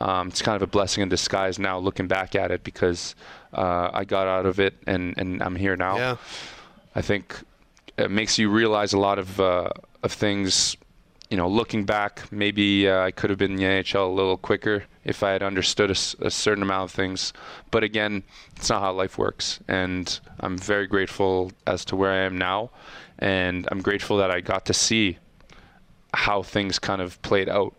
[0.01, 3.15] um, it's kind of a blessing in disguise now looking back at it because
[3.55, 5.97] uh, I got out of it and, and I'm here now.
[5.97, 6.17] Yeah.
[6.95, 7.43] I think
[7.97, 9.71] it makes you realize a lot of uh,
[10.03, 10.77] of things
[11.31, 14.37] you know, looking back, maybe uh, I could have been in the NHL a little
[14.37, 17.33] quicker if I had understood a, a, certain amount of things.
[17.71, 18.25] But again,
[18.57, 19.61] it's not how life works.
[19.69, 22.71] And I'm very grateful as to where I am now.
[23.21, 25.19] And I'm grateful that I got to see
[26.13, 27.75] how things kind of played out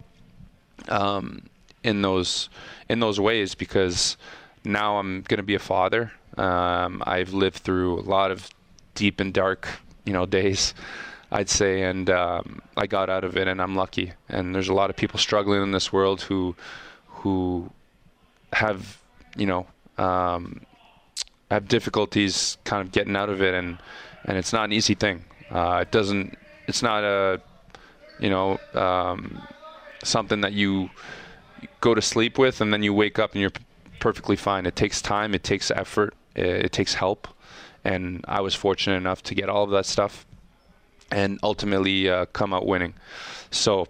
[0.87, 1.43] um,
[1.83, 2.49] in those
[2.89, 4.15] in those ways because
[4.63, 6.11] now I'm going to be a father.
[6.37, 8.49] Um, I've lived through a lot of
[8.95, 9.67] deep and dark,
[10.05, 10.73] you know, days.
[11.29, 14.13] I'd say, and um, I got out of it, and I'm lucky.
[14.29, 16.55] And there's a lot of people struggling in this world who,
[17.17, 17.69] who
[18.53, 18.99] have,
[19.35, 20.61] you know, um,
[21.49, 23.77] have difficulties kind of getting out of it, and
[24.25, 25.23] and it's not an easy thing.
[25.49, 26.37] Uh, it doesn't.
[26.67, 27.41] It's not a,
[28.19, 29.41] you know, um,
[30.03, 30.89] something that you
[31.81, 33.51] go to sleep with, and then you wake up and you're
[33.99, 34.65] perfectly fine.
[34.65, 35.33] It takes time.
[35.33, 36.13] It takes effort.
[36.35, 37.27] It, it takes help.
[37.83, 40.25] And I was fortunate enough to get all of that stuff
[41.11, 42.93] and ultimately uh, come out winning.
[43.49, 43.87] So,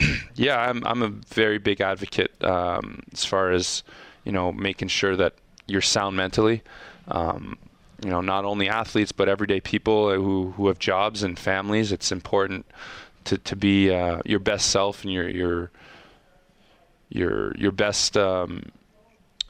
[0.34, 3.82] yeah, I'm I'm a very big advocate um, as far as
[4.24, 5.34] you know making sure that
[5.66, 6.62] you're sound mentally.
[7.08, 7.58] Um,
[8.02, 11.92] you know, not only athletes but everyday people who who have jobs and families.
[11.92, 12.66] It's important
[13.24, 15.70] to to be uh, your best self and your your
[17.08, 18.64] your your best um,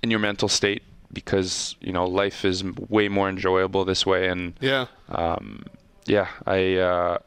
[0.03, 0.82] in your mental state
[1.12, 5.64] because you know life is way more enjoyable this way and yeah um,
[6.07, 7.18] yeah, I, uh,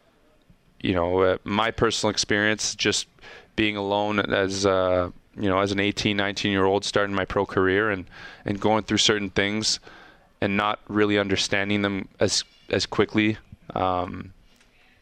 [0.81, 3.07] you know, uh, my personal experience just
[3.55, 7.45] being alone as, uh, you know, as an 18, 19 year old starting my pro
[7.45, 8.05] career and,
[8.45, 9.79] and going through certain things
[10.41, 13.37] and not really understanding them as, as quickly,
[13.73, 14.33] um,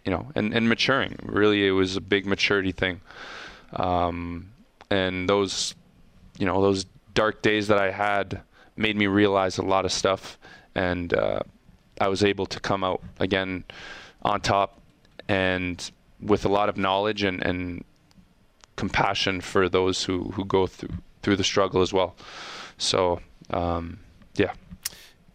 [0.06, 1.18] you know, and, and maturing.
[1.24, 3.02] Really, it was a big maturity thing.
[3.74, 4.52] Um,
[4.90, 5.76] and those,
[6.38, 8.42] you know, those dark days that I had
[8.78, 10.38] made me realize a lot of stuff.
[10.74, 11.40] And, uh,
[12.00, 13.64] I was able to come out again
[14.22, 14.82] on top
[15.28, 17.84] and with a lot of knowledge and, and
[18.76, 20.90] compassion for those who, who go through
[21.22, 22.16] through the struggle as well.
[22.78, 23.20] So
[23.50, 24.00] um,
[24.36, 24.54] yeah.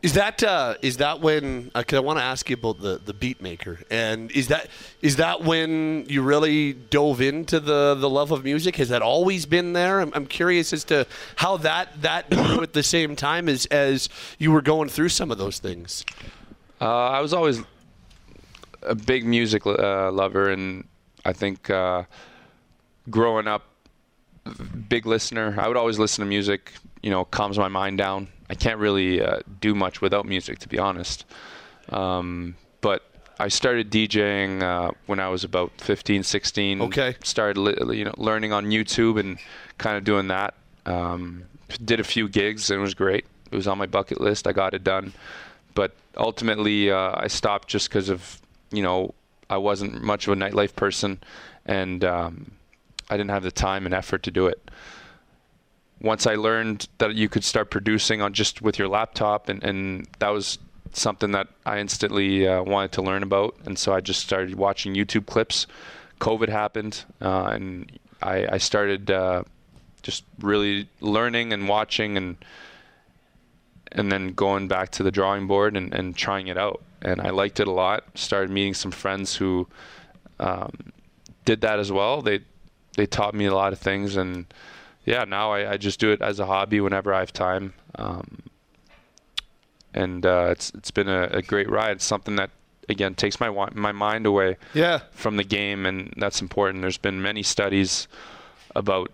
[0.02, 1.70] Is that uh, is that when?
[1.74, 4.68] Uh, cause I want to ask you about the, the beat maker, and is that
[5.02, 8.76] is that when you really dove into the, the love of music?
[8.76, 10.00] Has that always been there?
[10.00, 14.08] I'm, I'm curious as to how that that grew at the same time as as
[14.38, 16.06] you were going through some of those things.
[16.80, 17.60] Uh, I was always
[18.82, 20.86] a big music uh, lover, and
[21.24, 22.04] I think uh,
[23.08, 23.66] growing up,
[24.88, 25.54] big listener.
[25.58, 26.72] I would always listen to music.
[27.02, 28.28] You know, calms my mind down.
[28.48, 31.24] I can't really uh, do much without music, to be honest.
[31.90, 33.02] Um, but
[33.38, 36.82] I started DJing uh, when I was about 15, 16.
[36.82, 37.16] Okay.
[37.22, 39.38] Started, li- you know, learning on YouTube and
[39.78, 40.54] kind of doing that.
[40.84, 41.44] Um,
[41.84, 43.24] did a few gigs and it was great.
[43.52, 44.46] It was on my bucket list.
[44.46, 45.12] I got it done
[45.74, 48.40] but ultimately uh, I stopped just because of
[48.70, 49.14] you know
[49.48, 51.18] I wasn't much of a nightlife person,
[51.66, 52.52] and um,
[53.08, 54.70] I didn't have the time and effort to do it.
[56.00, 60.08] Once I learned that you could start producing on just with your laptop, and, and
[60.20, 60.58] that was
[60.92, 64.94] something that I instantly uh, wanted to learn about, and so I just started watching
[64.94, 65.66] YouTube clips.
[66.20, 67.90] COVID happened, uh, and
[68.22, 69.42] I, I started uh,
[70.02, 72.36] just really learning and watching and
[73.92, 76.80] and then going back to the drawing board and, and trying it out.
[77.02, 78.04] And I liked it a lot.
[78.14, 79.66] Started meeting some friends who
[80.38, 80.92] um,
[81.44, 82.22] did that as well.
[82.22, 82.40] They
[82.96, 84.46] they taught me a lot of things, and
[85.04, 87.72] yeah, now I, I, just do it as a hobby whenever I have time.
[87.94, 88.42] Um,
[89.94, 91.92] and uh, it's it's been a, a great ride.
[91.92, 92.50] It's something that
[92.88, 95.00] again takes my my mind away Yeah.
[95.12, 96.82] from the game, and that's important.
[96.82, 98.08] There's been many studies
[98.74, 99.12] about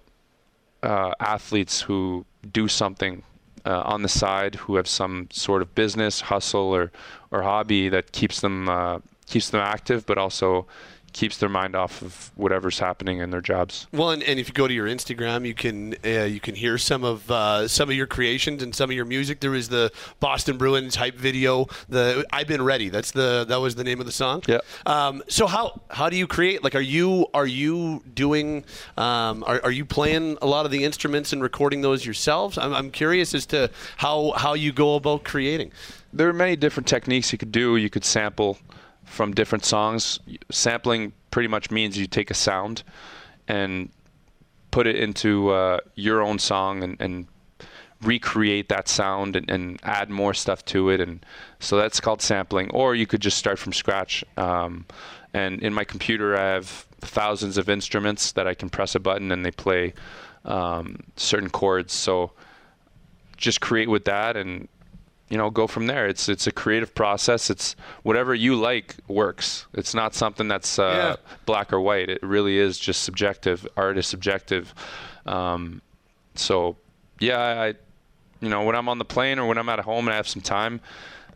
[0.82, 3.22] uh, athletes who do something
[3.66, 6.92] uh, on the side, who have some sort of business, hustle, or
[7.30, 10.66] or hobby that keeps them uh, keeps them active, but also
[11.16, 13.86] keeps their mind off of whatever's happening in their jobs.
[13.90, 16.76] Well, and, and if you go to your Instagram, you can uh, you can hear
[16.76, 19.40] some of uh, some of your creations and some of your music.
[19.40, 19.90] There was the
[20.20, 21.66] Boston Bruins hype video.
[21.88, 22.90] The I've been ready.
[22.90, 24.42] That's the that was the name of the song.
[24.46, 24.58] Yeah.
[24.84, 26.62] Um, so how how do you create?
[26.62, 28.64] Like, are you are you doing?
[28.98, 32.58] Um, are, are you playing a lot of the instruments and recording those yourselves?
[32.58, 35.72] I'm, I'm curious as to how how you go about creating.
[36.12, 37.76] there are many different techniques you could do.
[37.76, 38.58] You could sample
[39.07, 40.20] from different songs.
[40.50, 42.82] Sampling pretty much means you take a sound
[43.48, 43.88] and
[44.70, 47.26] put it into uh, your own song and, and
[48.02, 51.00] recreate that sound and, and add more stuff to it.
[51.00, 51.24] And
[51.61, 52.70] so that's called sampling.
[52.72, 54.22] Or you could just start from scratch.
[54.36, 54.84] Um,
[55.32, 56.68] and in my computer, I have
[57.00, 59.94] thousands of instruments that I can press a button and they play
[60.44, 61.92] um, certain chords.
[61.92, 62.32] So
[63.36, 64.68] just create with that and
[65.29, 66.07] you know go from there.
[66.07, 67.51] It's it's a creative process.
[67.51, 69.66] It's whatever you like works.
[69.74, 71.33] It's not something that's uh, Yeah.
[71.47, 72.09] black or white.
[72.11, 73.66] It really is just subjective.
[73.77, 74.72] Art is subjective.
[75.27, 75.83] Um,
[76.35, 76.77] so
[77.18, 77.74] yeah I
[78.41, 80.29] you know when I'm on the plane or when I'm at home and I have
[80.29, 80.81] some time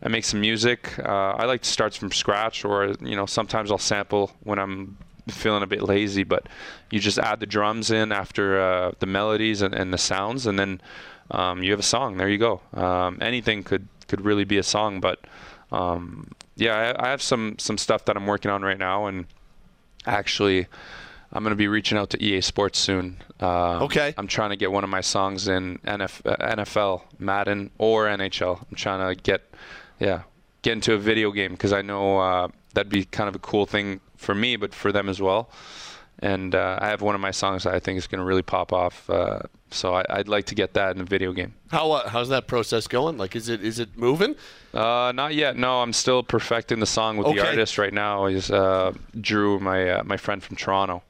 [0.03, 0.97] I make some music.
[0.99, 4.97] Uh, I like to start from scratch or you know sometimes I'll sample when I'm
[5.27, 6.47] feeling a bit lazy but
[6.89, 10.57] you just add the drums in after uh, the melodies and, and the sounds and
[10.57, 10.81] then
[11.31, 12.17] um, you have a song.
[12.17, 12.61] There you go.
[12.73, 15.19] Um, anything could could really be a song, but
[15.71, 19.25] um, yeah, I, I have some some stuff that I'm working on right now, and
[20.05, 20.67] actually,
[21.31, 23.17] I'm going to be reaching out to EA Sports soon.
[23.39, 24.13] Um, Okay.
[24.17, 28.59] I'm trying to get one of my songs in NF, uh, NFL, Madden, or NHL.
[28.69, 29.41] I'm trying to get,
[29.99, 30.23] yeah,
[30.61, 33.65] get into a video game because I know uh, that'd be kind of a cool
[33.65, 35.49] thing for me, but for them as well.
[36.19, 38.43] And uh, I have one of my songs that I think is going to really
[38.43, 39.09] pop off.
[39.73, 41.53] So I, I'd like to get that in a video game.
[41.69, 43.17] How uh, how's that process going?
[43.17, 44.35] Like, is it is it moving?
[44.73, 45.55] Uh, not yet.
[45.57, 47.37] No, I'm still perfecting the song with Okay.
[47.39, 48.25] the artist right now.
[48.25, 51.03] Is uh, Drew, my uh, my friend from Toronto.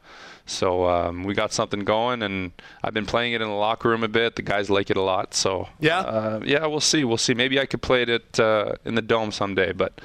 [0.46, 2.52] So um, we got something going, and
[2.84, 4.36] I've been playing it in the locker room a bit.
[4.36, 5.34] The guys like it a lot.
[5.34, 6.00] So Yeah?
[6.00, 7.04] uh, yeah, we'll see.
[7.04, 7.34] We'll see.
[7.34, 10.02] Maybe I could play it at, uh, in the dome someday, but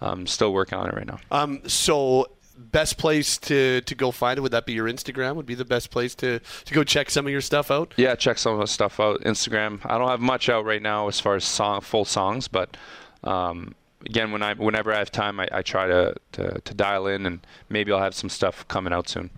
[0.00, 1.18] I'm still working on it right now.
[1.30, 2.28] Um, so
[2.72, 5.36] best place to, to go find it would that be your Instagram?
[5.36, 7.94] Would be the best place to, to go check some of your stuff out.
[7.96, 9.20] Yeah, check some of the stuff out.
[9.20, 9.80] Instagram.
[9.84, 12.76] I don't have much out right now as far as song, full songs, but
[13.24, 13.74] um,
[14.06, 17.26] again, when I whenever I have time, I, I try to, to to dial in,
[17.26, 19.30] and maybe I'll have some stuff coming out soon.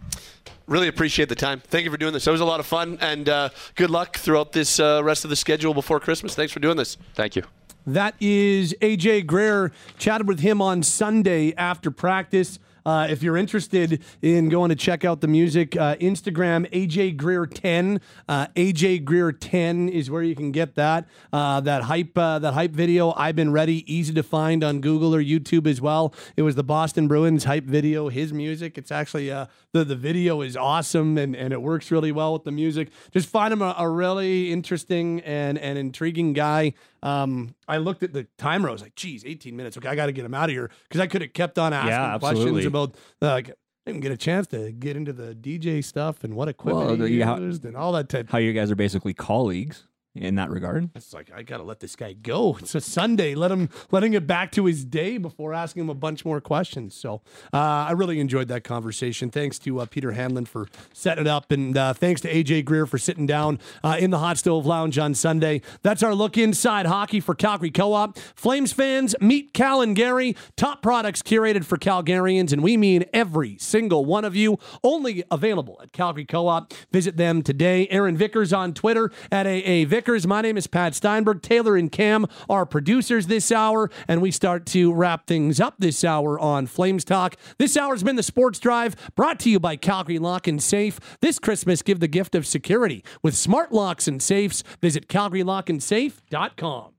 [0.67, 1.61] Really appreciate the time.
[1.61, 2.27] Thank you for doing this.
[2.27, 5.31] It was a lot of fun, and uh, good luck throughout this uh, rest of
[5.31, 6.35] the schedule before Christmas.
[6.35, 6.97] Thanks for doing this.
[7.15, 7.43] Thank you.
[7.87, 9.73] That is AJ Greer.
[9.99, 12.59] Chatted with him on Sunday after practice.
[12.85, 17.47] Uh, if you're interested in going to check out the music, uh, Instagram AJ Greer
[17.47, 18.01] 10.
[18.29, 21.09] Uh, AJ Greer 10 is where you can get that.
[21.33, 23.13] Uh, that hype uh, that hype video.
[23.17, 26.15] I've been ready, easy to find on Google or YouTube as well.
[26.37, 28.09] It was the Boston Bruins hype video.
[28.09, 28.77] His music.
[28.77, 32.45] It's actually uh, the the video is awesome and, and it works really well with
[32.45, 32.91] the music.
[33.13, 36.75] Just find him a, a really interesting and and intriguing guy.
[37.05, 38.69] Um, I looked at the timer.
[38.69, 39.77] I was like, geez, 18 minutes.
[39.77, 41.73] Okay, I got to get him out of here because I could have kept on
[41.73, 43.51] asking Yeah, questions about like.
[43.87, 47.07] I didn't get a chance to get into the DJ stuff and what equipment Well,
[47.07, 48.31] he the- how- used and all that type.
[48.31, 50.91] How you guys are basically colleagues in that regard.
[50.95, 52.57] It's like I gotta let this guy go.
[52.61, 53.35] It's a Sunday.
[53.35, 56.95] Let him letting it back to his day before asking him a bunch more questions.
[56.95, 59.31] So uh, I really enjoyed that conversation.
[59.31, 62.87] Thanks to uh, Peter Hanlon for setting it up, and uh, thanks to AJ Greer
[62.87, 65.63] for sitting down uh, in the Hot Stove Lounge on Sunday.
[65.83, 68.17] That's our look inside hockey for Calgary Co-op.
[68.37, 70.37] Flames fans, meet Cal and Gary.
[70.57, 74.59] Top products curated for Calgarians, and we mean every single one of you.
[74.85, 76.73] Only available at Calgary Co-op.
[76.93, 77.89] Visit them today.
[77.89, 80.04] Aaron Vickers on Twitter at AA Vickers.
[80.05, 81.41] My name is Pat Steinberg.
[81.41, 86.05] Taylor and Cam are producers this hour, and we start to wrap things up this
[86.05, 87.37] hour on Flames Talk.
[87.59, 91.01] This hour has been the Sports Drive, brought to you by Calgary Lock and Safe.
[91.21, 94.63] This Christmas, give the gift of security with smart locks and safes.
[94.83, 96.94] Visit CalgaryLockandSafe.com.